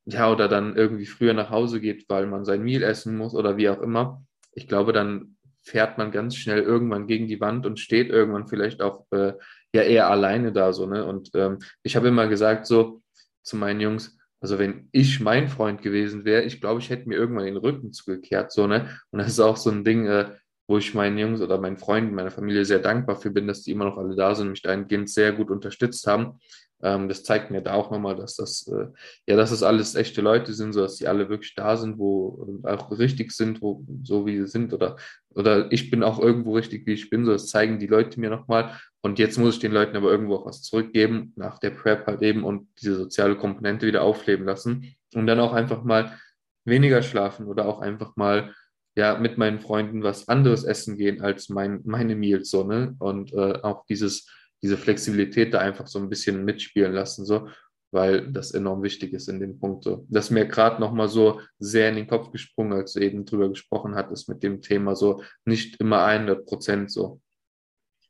ja, 0.10 0.32
oder 0.32 0.48
dann 0.48 0.76
irgendwie 0.78 1.06
früher 1.06 1.34
nach 1.34 1.50
Hause 1.50 1.82
geht, 1.82 2.06
weil 2.10 2.28
man 2.28 2.46
sein 2.46 2.64
Meal 2.64 2.82
essen 2.82 3.18
muss 3.18 3.36
oder 3.36 3.58
wie 3.58 3.70
auch 3.70 3.82
immer, 3.82 4.24
ich 4.54 4.68
glaube, 4.68 4.94
dann 4.94 5.36
fährt 5.62 5.98
man 5.98 6.12
ganz 6.12 6.38
schnell 6.38 6.62
irgendwann 6.62 7.08
gegen 7.08 7.28
die 7.28 7.42
Wand 7.42 7.66
und 7.66 7.80
steht 7.80 8.10
irgendwann 8.10 8.48
vielleicht 8.48 8.82
auch 8.82 9.06
äh, 9.12 9.34
ja 9.74 9.82
eher 9.82 10.10
alleine 10.10 10.54
da 10.54 10.72
so, 10.72 10.86
ne? 10.86 11.06
Und 11.06 11.32
ähm, 11.36 11.60
ich 11.84 11.98
habe 11.98 12.08
immer 12.08 12.28
gesagt 12.28 12.66
so 12.66 13.02
zu 13.44 13.58
meinen 13.58 13.82
Jungs, 13.82 14.18
also 14.40 14.58
wenn 14.60 14.88
ich 14.94 15.20
mein 15.20 15.50
Freund 15.50 15.82
gewesen 15.82 16.24
wäre, 16.24 16.44
ich 16.44 16.62
glaube, 16.62 16.80
ich 16.80 16.90
hätte 16.90 17.10
mir 17.10 17.16
irgendwann 17.16 17.46
den 17.46 17.58
Rücken 17.58 17.92
zugekehrt, 17.92 18.54
so, 18.54 18.66
ne? 18.66 18.98
Und 19.12 19.20
das 19.20 19.28
ist 19.28 19.42
auch 19.42 19.58
so 19.58 19.70
ein 19.70 19.84
Ding, 19.84 20.08
äh, 20.08 20.32
wo 20.70 20.78
ich 20.78 20.94
meinen 20.94 21.18
Jungs 21.18 21.42
oder 21.42 21.58
meinen 21.60 21.78
Freunden, 21.78 22.16
meiner 22.16 22.32
Familie 22.32 22.64
sehr 22.64 22.80
dankbar 22.80 23.18
für 23.18 23.32
bin, 23.32 23.48
dass 23.48 23.64
die 23.64 23.72
immer 23.72 23.86
noch 23.86 23.98
alle 23.98 24.16
da 24.16 24.36
sind 24.36 24.48
und 24.48 24.52
mich 24.52 24.62
dahingehend 24.62 25.10
sehr 25.10 25.34
gut 25.34 25.52
unterstützt 25.52 26.08
haben. 26.08 26.40
Ähm, 26.84 27.08
das 27.08 27.24
zeigt 27.24 27.50
mir 27.50 27.62
da 27.62 27.74
auch 27.74 27.90
nochmal, 27.90 28.16
dass 28.16 28.36
das, 28.36 28.68
äh, 28.68 28.88
ja, 29.26 29.36
dass 29.36 29.50
das 29.50 29.64
alles 29.64 29.96
echte 29.96 30.22
Leute 30.22 30.54
sind, 30.54 30.74
so 30.74 30.82
dass 30.82 30.98
die 30.98 31.08
alle 31.08 31.30
wirklich 31.30 31.56
da 31.56 31.76
sind, 31.76 31.98
wo 31.98 32.62
auch 32.64 32.92
richtig 32.92 33.32
sind, 33.32 33.62
wo, 33.62 33.84
so 34.04 34.26
wie 34.26 34.38
sie 34.38 34.48
sind 34.48 34.74
oder, 34.74 34.98
oder 35.34 35.72
ich 35.72 35.90
bin 35.90 36.04
auch 36.04 36.20
irgendwo 36.20 36.56
richtig, 36.56 36.86
wie 36.86 36.94
ich 36.94 37.10
bin, 37.10 37.26
so 37.26 37.32
das 37.32 37.48
zeigen 37.48 37.80
die 37.80 37.88
Leute 37.88 38.20
mir 38.20 38.30
nochmal. 38.30 38.80
Und 39.02 39.20
jetzt 39.20 39.38
muss 39.38 39.56
ich 39.56 39.60
den 39.60 39.72
Leuten 39.72 39.96
aber 39.98 40.12
irgendwo 40.12 40.36
auch 40.36 40.46
was 40.46 40.62
zurückgeben, 40.62 41.34
nach 41.36 41.60
der 41.60 41.72
Prep 41.72 42.06
halt 42.06 42.22
eben 42.22 42.44
und 42.44 42.68
diese 42.82 42.96
soziale 42.96 43.36
Komponente 43.36 43.88
wieder 43.88 44.04
aufleben 44.04 44.46
lassen 44.46 44.96
und 45.16 45.28
dann 45.28 45.40
auch 45.40 45.54
einfach 45.54 45.84
mal 45.84 46.18
weniger 46.66 47.02
schlafen 47.02 47.48
oder 47.48 47.66
auch 47.66 47.80
einfach 47.80 48.16
mal 48.16 48.54
ja 48.96 49.18
mit 49.18 49.38
meinen 49.38 49.60
Freunden 49.60 50.04
was 50.04 50.28
anderes 50.28 50.64
essen 50.64 50.98
gehen 50.98 51.22
als 51.22 51.50
mein, 51.50 51.82
meine 51.86 52.16
Meals 52.16 52.50
so, 52.50 52.64
ne? 52.64 52.96
Und 53.00 53.32
äh, 53.34 53.60
auch 53.62 53.86
dieses 53.86 54.28
diese 54.62 54.78
Flexibilität 54.78 55.54
da 55.54 55.60
einfach 55.60 55.88
so 55.88 56.00
ein 56.00 56.10
bisschen 56.10 56.44
mitspielen 56.44 56.94
lassen, 56.94 57.26
so, 57.26 57.50
weil 57.92 58.32
das 58.32 58.52
enorm 58.52 58.84
wichtig 58.84 59.14
ist 59.14 59.30
in 59.30 59.40
dem 59.40 59.60
Punkt. 59.60 59.84
So. 59.84 60.06
Das 60.10 60.26
ist 60.26 60.32
mir 60.32 60.48
gerade 60.48 60.82
nochmal 60.82 61.08
so 61.08 61.42
sehr 61.60 61.90
in 61.90 61.96
den 61.96 62.08
Kopf 62.08 62.32
gesprungen, 62.32 62.74
als 62.74 62.94
du 62.94 63.00
eben 63.00 63.26
drüber 63.26 63.50
gesprochen 63.50 63.96
hattest 63.96 64.30
mit 64.30 64.44
dem 64.44 64.62
Thema, 64.62 64.96
so 64.96 65.24
nicht 65.46 65.80
immer 65.80 66.04
100 66.04 66.46
Prozent 66.46 66.92
so. 66.92 67.22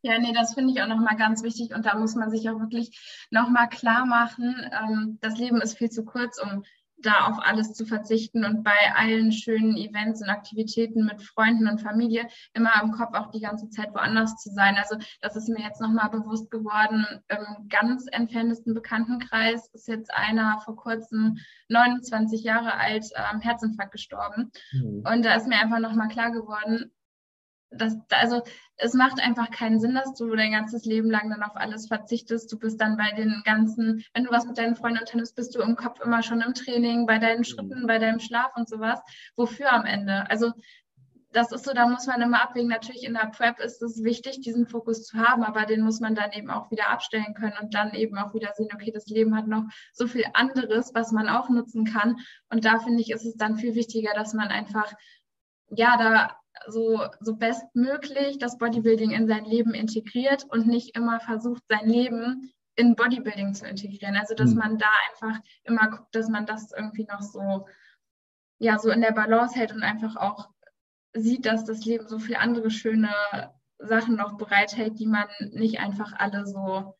Ja, 0.04 0.20
nee, 0.20 0.32
das 0.32 0.54
finde 0.54 0.74
ich 0.74 0.82
auch 0.82 0.88
nochmal 0.88 1.18
ganz 1.18 1.44
wichtig 1.44 1.74
und 1.74 1.86
da 1.86 1.98
muss 1.98 2.16
man 2.16 2.30
sich 2.30 2.50
auch 2.50 2.60
wirklich 2.60 3.28
nochmal 3.32 3.68
klar 3.68 4.06
machen, 4.06 4.56
ähm, 4.72 5.18
das 5.22 5.38
Leben 5.38 5.60
ist 5.60 5.78
viel 5.78 5.90
zu 5.90 6.06
kurz, 6.06 6.40
um 6.42 6.64
da 7.00 7.28
auf 7.28 7.38
alles 7.40 7.74
zu 7.74 7.86
verzichten 7.86 8.44
und 8.44 8.64
bei 8.64 8.94
allen 8.96 9.32
schönen 9.32 9.78
Events 9.78 10.22
und 10.22 10.30
Aktivitäten 10.30 11.06
mit 11.06 11.22
Freunden 11.22 11.68
und 11.68 11.82
Familie 11.82 12.28
immer 12.54 12.72
im 12.82 12.92
Kopf 12.92 13.14
auch 13.14 13.30
die 13.32 13.40
ganze 13.40 13.70
Zeit 13.70 13.94
woanders 13.94 14.38
zu 14.38 14.50
sein. 14.50 14.76
Also 14.78 14.98
das 15.22 15.36
ist 15.36 15.48
mir 15.48 15.62
jetzt 15.62 15.82
nochmal 15.82 16.10
bewusst 16.10 16.50
geworden. 16.50 17.06
Im 17.28 17.70
ganz 17.70 18.08
entferntesten 18.12 18.74
Bekanntenkreis 18.74 19.70
ist 19.74 19.88
jetzt 19.88 20.14
einer 20.14 20.60
vor 20.66 20.76
kurzem 20.76 21.38
29 21.70 22.44
Jahre 22.44 22.76
alt 22.76 23.06
am 23.16 23.38
ähm, 23.38 23.42
Herzinfarkt 23.42 23.92
gestorben. 23.92 24.52
Mhm. 24.72 25.04
Und 25.06 25.24
da 25.24 25.36
ist 25.36 25.48
mir 25.48 25.60
einfach 25.60 25.80
nochmal 25.80 26.08
klar 26.08 26.32
geworden, 26.32 26.92
das, 27.69 27.97
also 28.12 28.41
es 28.77 28.93
macht 28.93 29.21
einfach 29.21 29.49
keinen 29.51 29.80
Sinn, 29.80 29.95
dass 29.95 30.13
du 30.13 30.34
dein 30.36 30.51
ganzes 30.51 30.86
Leben 30.86 31.10
lang 31.10 31.30
dann 31.30 31.43
auf 31.43 31.56
alles 31.56 31.88
verzichtest. 31.88 32.51
Du 32.51 32.58
bist 32.58 32.80
dann 32.80 32.97
bei 32.97 33.12
den 33.12 33.41
ganzen, 33.43 34.03
wenn 34.13 34.23
du 34.23 34.32
was 34.32 34.45
mit 34.45 34.58
deinen 34.58 34.75
Freunden 34.75 34.99
unternimmst, 34.99 35.36
bist 35.36 35.56
du 35.56 35.62
im 35.62 35.75
Kopf 35.75 35.99
immer 35.99 36.23
schon 36.23 36.41
im 36.41 36.53
Training, 36.53 37.06
bei 37.06 37.17
deinen 37.19 37.43
Schritten, 37.43 37.88
bei 37.88 37.99
deinem 37.99 38.19
Schlaf 38.19 38.51
und 38.56 38.69
sowas. 38.69 38.99
Wofür 39.36 39.71
am 39.71 39.86
Ende? 39.86 40.30
Also 40.30 40.53
das 41.34 41.51
ist 41.51 41.65
so, 41.65 41.73
da 41.73 41.88
muss 41.88 42.08
man 42.08 42.21
immer 42.21 42.41
abwägen. 42.41 42.69
Natürlich 42.69 43.03
in 43.03 43.13
der 43.13 43.27
Prep 43.27 43.60
ist 43.60 43.82
es 43.82 44.01
wichtig, 44.03 44.39
diesen 44.41 44.65
Fokus 44.65 45.03
zu 45.03 45.17
haben, 45.17 45.43
aber 45.43 45.65
den 45.65 45.82
muss 45.82 45.99
man 45.99 46.15
dann 46.15 46.32
eben 46.32 46.49
auch 46.49 46.71
wieder 46.71 46.89
abstellen 46.89 47.34
können 47.34 47.58
und 47.62 47.73
dann 47.73 47.93
eben 47.93 48.17
auch 48.17 48.34
wieder 48.34 48.53
sehen, 48.56 48.69
okay, 48.73 48.91
das 48.93 49.08
Leben 49.08 49.36
hat 49.36 49.47
noch 49.47 49.63
so 49.91 50.08
viel 50.08 50.25
anderes, 50.34 50.91
was 50.93 51.12
man 51.12 51.27
auch 51.27 51.49
nutzen 51.49 51.84
kann. 51.84 52.15
Und 52.49 52.63
da 52.63 52.80
finde 52.80 53.01
ich, 53.01 53.12
ist 53.12 53.25
es 53.25 53.36
dann 53.36 53.58
viel 53.58 53.75
wichtiger, 53.75 54.13
dass 54.13 54.34
man 54.34 54.47
einfach 54.47 54.93
ja, 55.69 55.97
da 55.97 56.38
so, 56.67 57.08
so 57.20 57.36
bestmöglich 57.36 58.38
das 58.38 58.58
Bodybuilding 58.58 59.12
in 59.12 59.28
sein 59.28 59.46
Leben 59.46 59.74
integriert 59.74 60.46
und 60.50 60.67
nicht 60.67 60.96
immer 60.96 61.20
versucht, 61.20 61.63
sein 61.70 61.88
Leben 61.88 62.52
in 62.76 62.96
Bodybuilding 62.96 63.54
zu 63.54 63.67
integrieren. 63.67 64.15
Also 64.15 64.36
dass 64.36 64.52
mhm. 64.52 64.58
man 64.58 64.78
da 64.78 64.88
einfach 65.10 65.39
immer 65.63 65.89
guckt, 65.89 66.15
dass 66.15 66.30
man 66.30 66.46
das 66.46 66.72
irgendwie 66.72 67.06
noch 67.06 67.22
so, 67.22 67.67
ja, 68.60 68.78
so 68.80 68.89
in 68.89 69.02
der 69.02 69.12
Balance 69.12 69.56
hält 69.56 69.72
und 69.72 69.84
einfach 69.84 70.15
auch 70.15 70.50
sieht, 71.13 71.46
dass 71.46 71.65
das 71.65 71.86
Leben 71.86 72.08
so 72.08 72.20
viele 72.20 72.39
andere 72.39 72.70
schöne 72.70 73.10
Sachen 73.80 74.15
noch 74.15 74.38
bereithält, 74.38 75.00
die 75.00 75.08
man 75.08 75.28
nicht 75.52 75.80
einfach 75.80 76.13
alle 76.13 76.46
so, 76.46 76.96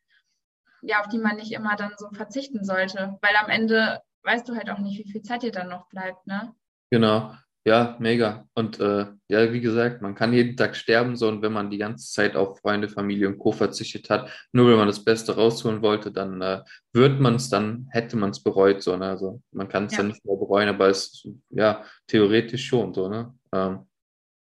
ja, 0.82 1.00
auf 1.00 1.08
die 1.08 1.20
man 1.20 1.36
nicht 1.38 1.52
immer 1.52 1.76
dann 1.76 1.94
so 1.98 2.10
verzichten 2.12 2.64
sollte. 2.64 3.18
Weil 3.22 3.36
am 3.36 3.50
Ende 3.50 4.02
weißt 4.24 4.48
du 4.48 4.56
halt 4.56 4.70
auch 4.70 4.80
nicht, 4.80 5.04
wie 5.04 5.12
viel 5.12 5.22
Zeit 5.22 5.44
dir 5.44 5.52
dann 5.52 5.70
noch 5.70 5.88
bleibt, 5.90 6.28
ne? 6.28 6.54
Genau. 6.90 7.34
Ja, 7.68 7.98
mega. 8.00 8.48
Und 8.54 8.80
äh, 8.80 9.08
ja, 9.28 9.52
wie 9.52 9.60
gesagt, 9.60 10.02
man 10.02 10.16
kann 10.16 10.32
jeden 10.32 10.56
Tag 10.56 10.74
sterben, 10.74 11.18
so 11.18 11.28
und 11.28 11.42
wenn 11.42 11.52
man 11.52 11.70
die 11.70 11.78
ganze 11.78 12.10
Zeit 12.10 12.38
auf 12.38 12.60
Freunde, 12.60 12.88
Familie 12.88 13.28
und 13.28 13.40
Co. 13.40 13.52
verzichtet 13.52 14.10
hat, 14.10 14.32
nur 14.54 14.70
wenn 14.70 14.78
man 14.78 14.88
das 14.88 15.04
Beste 15.04 15.36
rausholen 15.36 15.82
wollte, 15.82 16.10
dann 16.10 16.42
äh, 16.42 16.62
wird 16.94 17.20
man 17.20 17.36
es, 17.36 17.50
dann 17.50 17.90
hätte 17.92 18.16
man 18.16 18.30
es 18.30 18.42
bereut, 18.42 18.82
so, 18.82 18.96
ne? 18.96 19.08
Also 19.08 19.42
man 19.52 19.68
kann 19.68 19.88
es 19.88 19.92
ja. 19.92 19.98
dann 19.98 20.08
nicht 20.08 20.24
mehr 20.24 20.38
bereuen, 20.38 20.70
aber 20.70 20.88
es 20.88 21.28
ja 21.50 21.84
theoretisch 22.08 22.66
schon 22.66 22.94
so, 22.94 23.10
ne? 23.10 23.36
Ähm, 23.52 23.80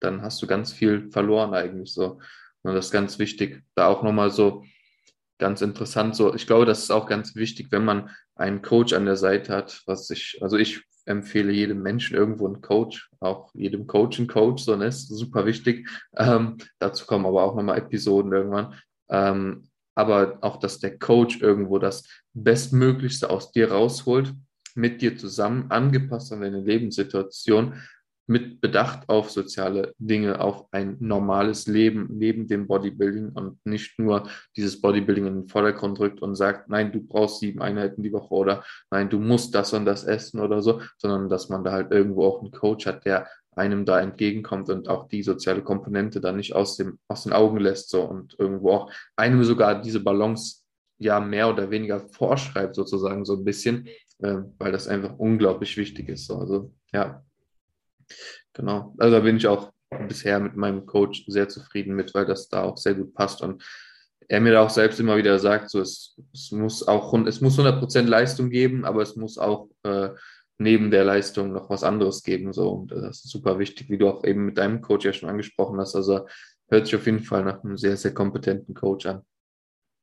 dann 0.00 0.22
hast 0.22 0.42
du 0.42 0.48
ganz 0.48 0.72
viel 0.72 1.08
verloren 1.12 1.54
eigentlich 1.54 1.92
so. 1.92 2.18
Und 2.62 2.74
das 2.74 2.87
ist 2.87 2.90
ganz 2.90 3.20
wichtig. 3.20 3.62
Da 3.76 3.87
auch 3.87 4.02
nochmal 4.02 4.32
so 4.32 4.64
ganz 5.38 5.62
interessant. 5.62 6.16
So, 6.16 6.35
ich 6.35 6.48
glaube, 6.48 6.66
das 6.66 6.80
ist 6.82 6.90
auch 6.90 7.06
ganz 7.06 7.37
wichtig, 7.37 7.68
wenn 7.70 7.85
man 7.85 8.11
einen 8.35 8.62
Coach 8.62 8.92
an 8.94 9.06
der 9.06 9.16
Seite 9.16 9.54
hat, 9.54 9.80
was 9.87 10.11
ich, 10.11 10.40
also 10.40 10.56
ich 10.56 10.82
empfehle 11.05 11.53
jedem 11.53 11.83
Menschen 11.83 12.17
irgendwo 12.17 12.47
einen 12.47 12.61
Coach, 12.61 13.11
auch 13.21 13.51
jedem 13.55 13.87
Coach 13.87 14.19
einen 14.19 14.29
Coach, 14.29 14.62
so 14.65 14.77
ne, 14.77 14.87
ist 14.87 15.09
super 15.09 15.47
wichtig. 15.47 15.88
Ähm, 16.17 16.59
dazu 16.79 17.07
kommen 17.07 17.27
aber 17.27 17.43
auch 17.43 17.55
nochmal 17.55 17.79
Episoden 17.79 18.33
irgendwann. 18.33 18.75
Ähm, 19.11 19.69
aber 19.95 20.38
auch, 20.41 20.59
dass 20.59 20.79
der 20.79 20.99
Coach 20.99 21.41
irgendwo 21.41 21.79
das 21.79 22.09
Bestmöglichste 22.33 23.29
aus 23.29 23.53
dir 23.53 23.71
rausholt, 23.71 24.33
mit 24.75 25.03
dir 25.03 25.19
zusammen, 25.19 25.71
angepasst 25.71 26.33
an 26.33 26.41
deine 26.41 26.61
Lebenssituation, 26.61 27.75
mit 28.33 28.62
Bedacht 28.62 29.09
auf 29.09 29.31
soziale 29.31 29.95
Dinge, 29.99 30.40
auf 30.40 30.66
ein 30.73 30.97
normales 31.01 31.66
Leben 31.66 32.09
neben 32.11 32.49
dem 32.49 32.66
Bodybuilding 32.66 33.33
und 33.35 33.59
nicht 33.64 33.99
nur 33.99 34.29
dieses 34.57 34.81
Bodybuilding 34.81 35.27
in 35.27 35.35
den 35.42 35.49
Vordergrund 35.49 36.01
rückt 36.01 36.23
und 36.23 36.35
sagt, 36.35 36.71
nein, 36.71 36.90
du 36.90 37.03
brauchst 37.03 37.40
sieben 37.40 37.61
Einheiten 37.61 38.03
die 38.03 38.12
Woche 38.12 38.35
oder 38.35 38.64
nein, 38.90 39.11
du 39.11 39.18
musst 39.18 39.55
das 39.55 39.75
und 39.75 39.85
das 39.85 40.05
essen 40.05 40.40
oder 40.40 40.62
so, 40.62 40.81
sondern 40.97 41.29
dass 41.29 41.51
man 41.51 41.62
da 41.62 41.73
halt 41.73 41.92
irgendwo 41.92 42.25
auch 42.25 42.40
einen 42.40 42.51
Coach 42.53 42.87
hat, 42.87 43.05
der 43.05 43.29
einem 43.55 43.85
da 43.85 44.01
entgegenkommt 44.01 44.71
und 44.71 44.88
auch 44.88 45.09
die 45.09 45.23
soziale 45.23 45.62
Komponente 45.62 46.23
da 46.23 46.33
nicht 46.33 46.55
aus, 46.55 46.79
dem, 46.79 46.99
aus 47.09 47.25
den 47.25 47.35
Augen 47.35 47.59
lässt 47.59 47.90
so 47.90 48.03
und 48.03 48.35
irgendwo 48.38 48.71
auch 48.71 48.92
einem 49.14 49.45
sogar 49.45 49.83
diese 49.83 50.01
Balance 50.01 50.62
ja 50.99 51.21
mehr 51.21 51.51
oder 51.51 51.71
weniger 51.71 52.01
vorschreibt 52.01 52.77
sozusagen 52.77 53.27
so 53.27 53.35
ein 53.35 53.45
bisschen, 53.45 53.88
äh, 54.23 54.38
weil 54.59 54.73
das 54.73 54.88
einfach 54.88 55.18
unglaublich 55.18 55.77
wichtig 55.77 56.09
ist. 56.09 56.27
So. 56.27 56.38
Also 56.38 56.73
ja, 56.95 57.23
Genau. 58.53 58.95
Also 58.99 59.17
da 59.17 59.21
bin 59.21 59.37
ich 59.37 59.47
auch 59.47 59.73
bisher 60.09 60.41
mit 60.41 60.57
meinem 60.57 60.87
Coach 60.87 61.25
sehr 61.27 61.49
zufrieden 61.49 61.95
mit, 61.95 62.15
weil 62.15 62.27
das 62.27 62.49
da 62.49 62.62
auch 62.62 62.77
sehr 62.77 62.95
gut 62.95 63.15
passt 63.15 63.43
und 63.43 63.62
er 64.29 64.41
mir 64.41 64.61
auch 64.61 64.71
selbst 64.71 64.99
immer 65.01 65.17
wieder 65.17 65.38
sagt, 65.38 65.71
so 65.71 65.81
es, 65.81 66.17
es 66.33 66.53
muss 66.53 66.87
auch 66.87 67.12
es 67.27 67.41
muss 67.41 67.59
100% 67.59 68.03
Leistung 68.03 68.51
geben, 68.51 68.85
aber 68.85 69.03
es 69.03 69.17
muss 69.17 69.37
auch 69.37 69.69
äh, 69.83 70.11
neben 70.59 70.91
der 70.91 71.05
Leistung 71.05 71.53
noch 71.53 71.69
was 71.69 71.83
anderes 71.83 72.23
geben 72.23 72.53
so 72.53 72.71
und 72.71 72.93
das 72.93 73.25
ist 73.25 73.31
super 73.31 73.59
wichtig, 73.59 73.91
wie 73.91 73.99
du 73.99 74.09
auch 74.09 74.25
eben 74.25 74.47
mit 74.47 74.59
deinem 74.59 74.81
Coach 74.81 75.05
ja 75.05 75.12
schon 75.12 75.29
angesprochen 75.29 75.79
hast. 75.79 75.97
Also 75.97 76.27
hört 76.69 76.87
sich 76.87 76.97
auf 76.97 77.07
jeden 77.07 77.21
Fall 77.21 77.45
nach 77.45 77.62
einem 77.62 77.77
sehr 77.77 77.97
sehr 77.97 78.15
kompetenten 78.15 78.75
Coach 78.75 79.07
an. 79.07 79.23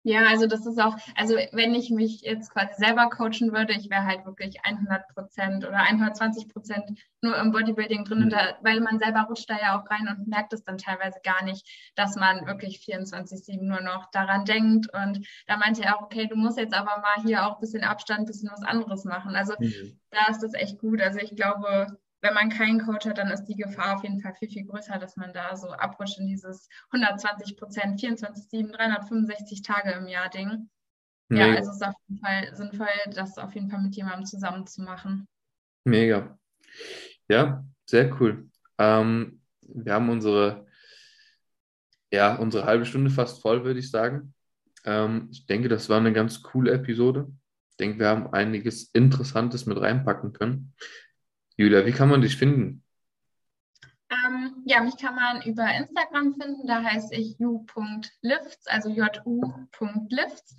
Ja, 0.04 0.28
also 0.28 0.48
das 0.48 0.66
ist 0.66 0.80
auch, 0.80 0.96
also 1.16 1.36
wenn 1.52 1.76
ich 1.76 1.90
mich 1.90 2.22
jetzt 2.22 2.52
quasi 2.52 2.74
selber 2.78 3.10
coachen 3.10 3.52
würde, 3.52 3.74
ich 3.74 3.90
wäre 3.90 4.06
halt 4.06 4.26
wirklich 4.26 4.64
100 4.64 5.10
Prozent 5.10 5.66
oder 5.66 5.78
120 5.78 6.48
Prozent 6.48 6.98
nur 7.22 7.36
im 7.38 7.52
Bodybuilding 7.52 8.06
drin, 8.06 8.26
mhm. 8.26 8.30
da, 8.30 8.58
weil 8.62 8.80
man 8.80 8.98
selber 8.98 9.24
rutscht 9.24 9.50
da 9.50 9.58
ja 9.60 9.78
auch 9.78 9.90
rein 9.90 10.08
und 10.08 10.28
merkt 10.28 10.54
es 10.54 10.64
dann 10.64 10.78
teilweise 10.78 11.20
gar 11.24 11.44
nicht, 11.44 11.68
dass 11.96 12.16
man 12.16 12.46
wirklich 12.48 12.78
24-7 12.78 13.62
nur 13.62 13.82
noch 13.82 14.10
daran 14.12 14.46
denkt. 14.46 14.88
Und 14.94 15.28
da 15.48 15.58
meinte 15.58 15.84
er 15.84 15.98
auch, 15.98 16.04
okay, 16.04 16.28
du 16.28 16.38
musst 16.38 16.58
jetzt 16.58 16.74
aber 16.74 17.02
mal 17.02 17.22
hier 17.26 17.46
auch 17.46 17.56
ein 17.56 17.62
bisschen 17.62 17.84
Abstand, 17.84 18.22
ein 18.22 18.26
bisschen 18.26 18.52
was 18.52 18.64
anderes 18.64 19.04
machen. 19.04 19.36
Also 19.36 19.54
mhm. 19.60 20.00
da 20.12 20.28
ist 20.30 20.42
das 20.42 20.54
echt 20.54 20.80
gut. 20.80 21.02
Also 21.02 21.20
ich 21.20 21.36
glaube, 21.36 22.00
wenn 22.22 22.34
man 22.34 22.50
keinen 22.50 22.86
Coach 22.86 23.06
hat, 23.06 23.18
dann 23.18 23.32
ist 23.32 23.46
die 23.46 23.56
Gefahr 23.56 23.96
auf 23.96 24.04
jeden 24.04 24.20
Fall 24.20 24.34
viel, 24.34 24.50
viel 24.50 24.66
größer, 24.66 24.98
dass 25.00 25.16
man 25.16 25.34
da 25.34 25.56
so 25.56 25.70
abrutscht 25.70 26.20
in 26.20 26.28
dieses 26.28 26.68
120 26.92 27.56
Prozent, 27.58 28.00
24, 28.00 28.50
7, 28.50 28.72
365 28.72 29.62
Tage 29.62 29.92
im 29.92 30.08
Jahr 30.08 30.30
Ding. 30.30 30.70
Ja, 31.32 31.48
Mega. 31.48 31.58
also 31.58 31.70
es 31.70 31.76
ist 31.78 31.84
auf 31.84 31.96
jeden 32.08 32.22
Fall 32.22 32.56
sinnvoll, 32.56 32.88
das 33.14 33.38
auf 33.38 33.54
jeden 33.54 33.70
Fall 33.70 33.82
mit 33.82 33.96
jemandem 33.96 34.26
zusammen 34.26 34.66
zu 34.68 34.82
machen. 34.82 35.28
Mega. 35.86 36.38
Ja, 37.30 37.64
sehr 37.86 38.20
cool. 38.20 38.50
Ähm, 38.78 39.42
wir 39.62 39.94
haben 39.94 40.10
unsere, 40.10 40.66
ja, 42.12 42.36
unsere 42.36 42.66
halbe 42.66 42.86
Stunde 42.86 43.12
fast 43.12 43.42
voll, 43.42 43.64
würde 43.64 43.80
ich 43.80 43.92
sagen. 43.92 44.34
Ähm, 44.86 45.30
ich 45.32 45.46
denke, 45.46 45.70
das 45.70 45.88
war 45.88 45.98
eine 45.98 46.14
ganz 46.14 46.42
coole 46.42 46.72
Episode. 46.72 47.32
Ich 47.70 47.78
denke, 47.78 48.00
wir 48.00 48.08
haben 48.08 48.34
einiges 48.34 48.90
Interessantes 48.94 49.66
mit 49.66 49.80
reinpacken 49.80 50.34
können. 50.34 50.74
Julia, 51.60 51.86
wie 51.86 51.92
kann 51.92 52.08
man 52.08 52.22
dich 52.22 52.38
finden? 52.38 52.86
Ähm, 54.10 54.64
ja, 54.66 54.82
mich 54.82 54.96
kann 54.96 55.14
man 55.14 55.42
über 55.42 55.70
Instagram 55.70 56.34
finden. 56.36 56.66
Da 56.66 56.82
heiße 56.82 57.14
ich 57.14 57.38
ju.lifts, 57.38 58.66
also 58.68 58.88
ju.lifts. 58.88 60.56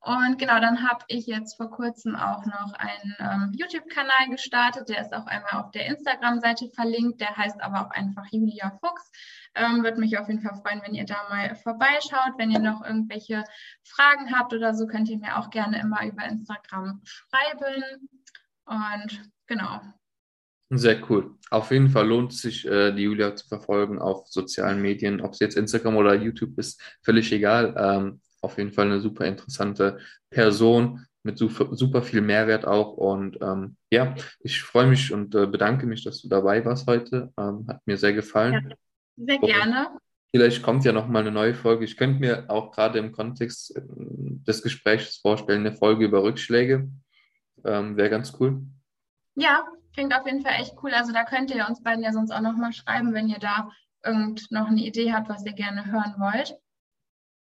Und 0.00 0.38
genau, 0.40 0.58
dann 0.58 0.82
habe 0.82 1.04
ich 1.06 1.28
jetzt 1.28 1.56
vor 1.56 1.70
kurzem 1.70 2.16
auch 2.16 2.44
noch 2.46 2.72
einen 2.72 3.14
ähm, 3.20 3.52
YouTube-Kanal 3.56 4.30
gestartet. 4.30 4.88
Der 4.88 5.02
ist 5.02 5.14
auch 5.14 5.26
einmal 5.26 5.62
auf 5.62 5.70
der 5.70 5.86
Instagram-Seite 5.86 6.68
verlinkt. 6.74 7.20
Der 7.20 7.36
heißt 7.36 7.62
aber 7.62 7.86
auch 7.86 7.90
einfach 7.92 8.24
Julia 8.32 8.76
Fuchs. 8.80 9.12
Ähm, 9.54 9.84
Würde 9.84 10.00
mich 10.00 10.18
auf 10.18 10.26
jeden 10.26 10.42
Fall 10.42 10.60
freuen, 10.60 10.82
wenn 10.84 10.96
ihr 10.96 11.06
da 11.06 11.28
mal 11.28 11.54
vorbeischaut. 11.54 12.32
Wenn 12.38 12.50
ihr 12.50 12.58
noch 12.58 12.84
irgendwelche 12.84 13.44
Fragen 13.84 14.36
habt 14.36 14.52
oder 14.52 14.74
so, 14.74 14.88
könnt 14.88 15.08
ihr 15.08 15.18
mir 15.18 15.38
auch 15.38 15.50
gerne 15.50 15.78
immer 15.80 16.04
über 16.04 16.24
Instagram 16.24 17.02
schreiben. 17.04 18.08
Und 18.64 19.30
genau, 19.46 19.80
sehr 20.70 21.10
cool. 21.10 21.34
Auf 21.50 21.72
jeden 21.72 21.88
Fall 21.88 22.06
lohnt 22.06 22.32
es 22.32 22.42
sich, 22.42 22.66
äh, 22.66 22.92
die 22.92 23.02
Julia 23.02 23.34
zu 23.34 23.48
verfolgen 23.48 23.98
auf 23.98 24.28
sozialen 24.28 24.80
Medien, 24.80 25.20
ob 25.20 25.32
es 25.32 25.40
jetzt 25.40 25.56
Instagram 25.56 25.96
oder 25.96 26.14
YouTube 26.14 26.56
ist, 26.58 26.80
völlig 27.02 27.32
egal. 27.32 27.74
Ähm, 27.76 28.20
auf 28.40 28.56
jeden 28.56 28.72
Fall 28.72 28.86
eine 28.86 29.00
super 29.00 29.26
interessante 29.26 29.98
Person 30.30 31.04
mit 31.22 31.36
super, 31.38 32.02
viel 32.02 32.22
Mehrwert 32.22 32.66
auch. 32.66 32.96
Und 32.96 33.38
ähm, 33.42 33.76
ja, 33.90 34.14
ich 34.38 34.62
freue 34.62 34.86
mich 34.86 35.12
und 35.12 35.34
äh, 35.34 35.46
bedanke 35.46 35.86
mich, 35.86 36.04
dass 36.04 36.22
du 36.22 36.28
dabei 36.28 36.64
warst 36.64 36.86
heute. 36.86 37.32
Ähm, 37.36 37.66
hat 37.68 37.86
mir 37.86 37.98
sehr 37.98 38.14
gefallen. 38.14 38.70
Ja, 38.70 38.76
sehr 39.26 39.38
gerne. 39.38 39.88
Und 39.90 40.00
vielleicht 40.34 40.62
kommt 40.62 40.84
ja 40.84 40.92
noch 40.92 41.08
mal 41.08 41.20
eine 41.20 41.32
neue 41.32 41.54
Folge. 41.54 41.84
Ich 41.84 41.96
könnte 41.96 42.20
mir 42.20 42.44
auch 42.48 42.70
gerade 42.70 42.98
im 42.98 43.12
Kontext 43.12 43.76
äh, 43.76 43.82
des 43.86 44.62
Gesprächs 44.62 45.18
vorstellen, 45.18 45.66
eine 45.66 45.76
Folge 45.76 46.04
über 46.06 46.22
Rückschläge. 46.22 46.88
Ähm, 47.64 47.96
Wäre 47.96 48.08
ganz 48.08 48.32
cool. 48.40 48.62
Ja, 49.34 49.66
Klingt 49.94 50.14
auf 50.14 50.26
jeden 50.26 50.42
Fall 50.42 50.54
echt 50.60 50.74
cool. 50.82 50.92
Also 50.92 51.12
da 51.12 51.24
könnt 51.24 51.50
ihr 51.50 51.66
uns 51.68 51.82
beiden 51.82 52.04
ja 52.04 52.12
sonst 52.12 52.30
auch 52.30 52.40
nochmal 52.40 52.72
schreiben, 52.72 53.12
wenn 53.12 53.28
ihr 53.28 53.38
da 53.38 53.70
irgend 54.04 54.50
noch 54.50 54.68
eine 54.68 54.80
Idee 54.80 55.12
habt, 55.12 55.28
was 55.28 55.44
ihr 55.44 55.52
gerne 55.52 55.86
hören 55.86 56.14
wollt. 56.18 56.56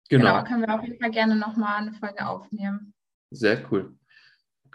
Genau. 0.09 0.33
genau, 0.33 0.43
können 0.43 0.61
wir 0.61 0.75
auf 0.75 0.83
jeden 0.83 0.99
Fall 0.99 1.11
gerne 1.11 1.35
nochmal 1.35 1.81
eine 1.81 1.93
Folge 1.93 2.27
aufnehmen. 2.27 2.93
Sehr 3.31 3.59
cool. 3.71 3.95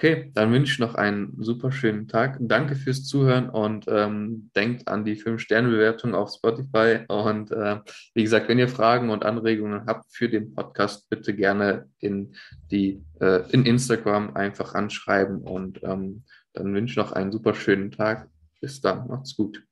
Okay, 0.01 0.31
dann 0.33 0.51
wünsche 0.51 0.73
ich 0.73 0.79
noch 0.79 0.95
einen 0.95 1.37
super 1.43 1.71
schönen 1.71 2.09
Tag. 2.09 2.39
Danke 2.41 2.75
fürs 2.75 3.05
Zuhören 3.05 3.51
und 3.51 3.85
ähm, 3.87 4.51
denkt 4.57 4.89
an 4.89 5.05
die 5.05 5.15
5-Sterne-Bewertung 5.15 6.15
auf 6.15 6.33
Spotify. 6.33 7.01
Und 7.09 7.53
äh, 7.53 7.81
wie 8.15 8.23
gesagt, 8.23 8.49
wenn 8.49 8.59
ihr 8.59 8.69
Fragen 8.69 9.11
und 9.11 9.27
Anregungen 9.27 9.85
habt 9.87 10.07
für 10.11 10.31
den 10.31 10.55
Podcast, 10.55 11.11
bitte 11.11 11.35
gerne 11.35 11.91
in 11.99 12.35
die 12.71 13.05
äh, 13.21 13.43
in 13.51 13.67
Instagram 13.67 14.35
einfach 14.35 14.75
anschreiben. 14.75 15.43
Und 15.43 15.83
ähm, 15.83 16.25
dann 16.53 16.75
wünsche 16.75 16.93
ich 16.93 16.97
noch 16.97 17.13
einen 17.13 17.33
super 17.33 17.55
schönen 17.55 17.91
Tag. 17.91 18.29
Bis 18.61 18.81
dann, 18.81 19.09
macht's 19.09 19.37
gut. 19.37 19.67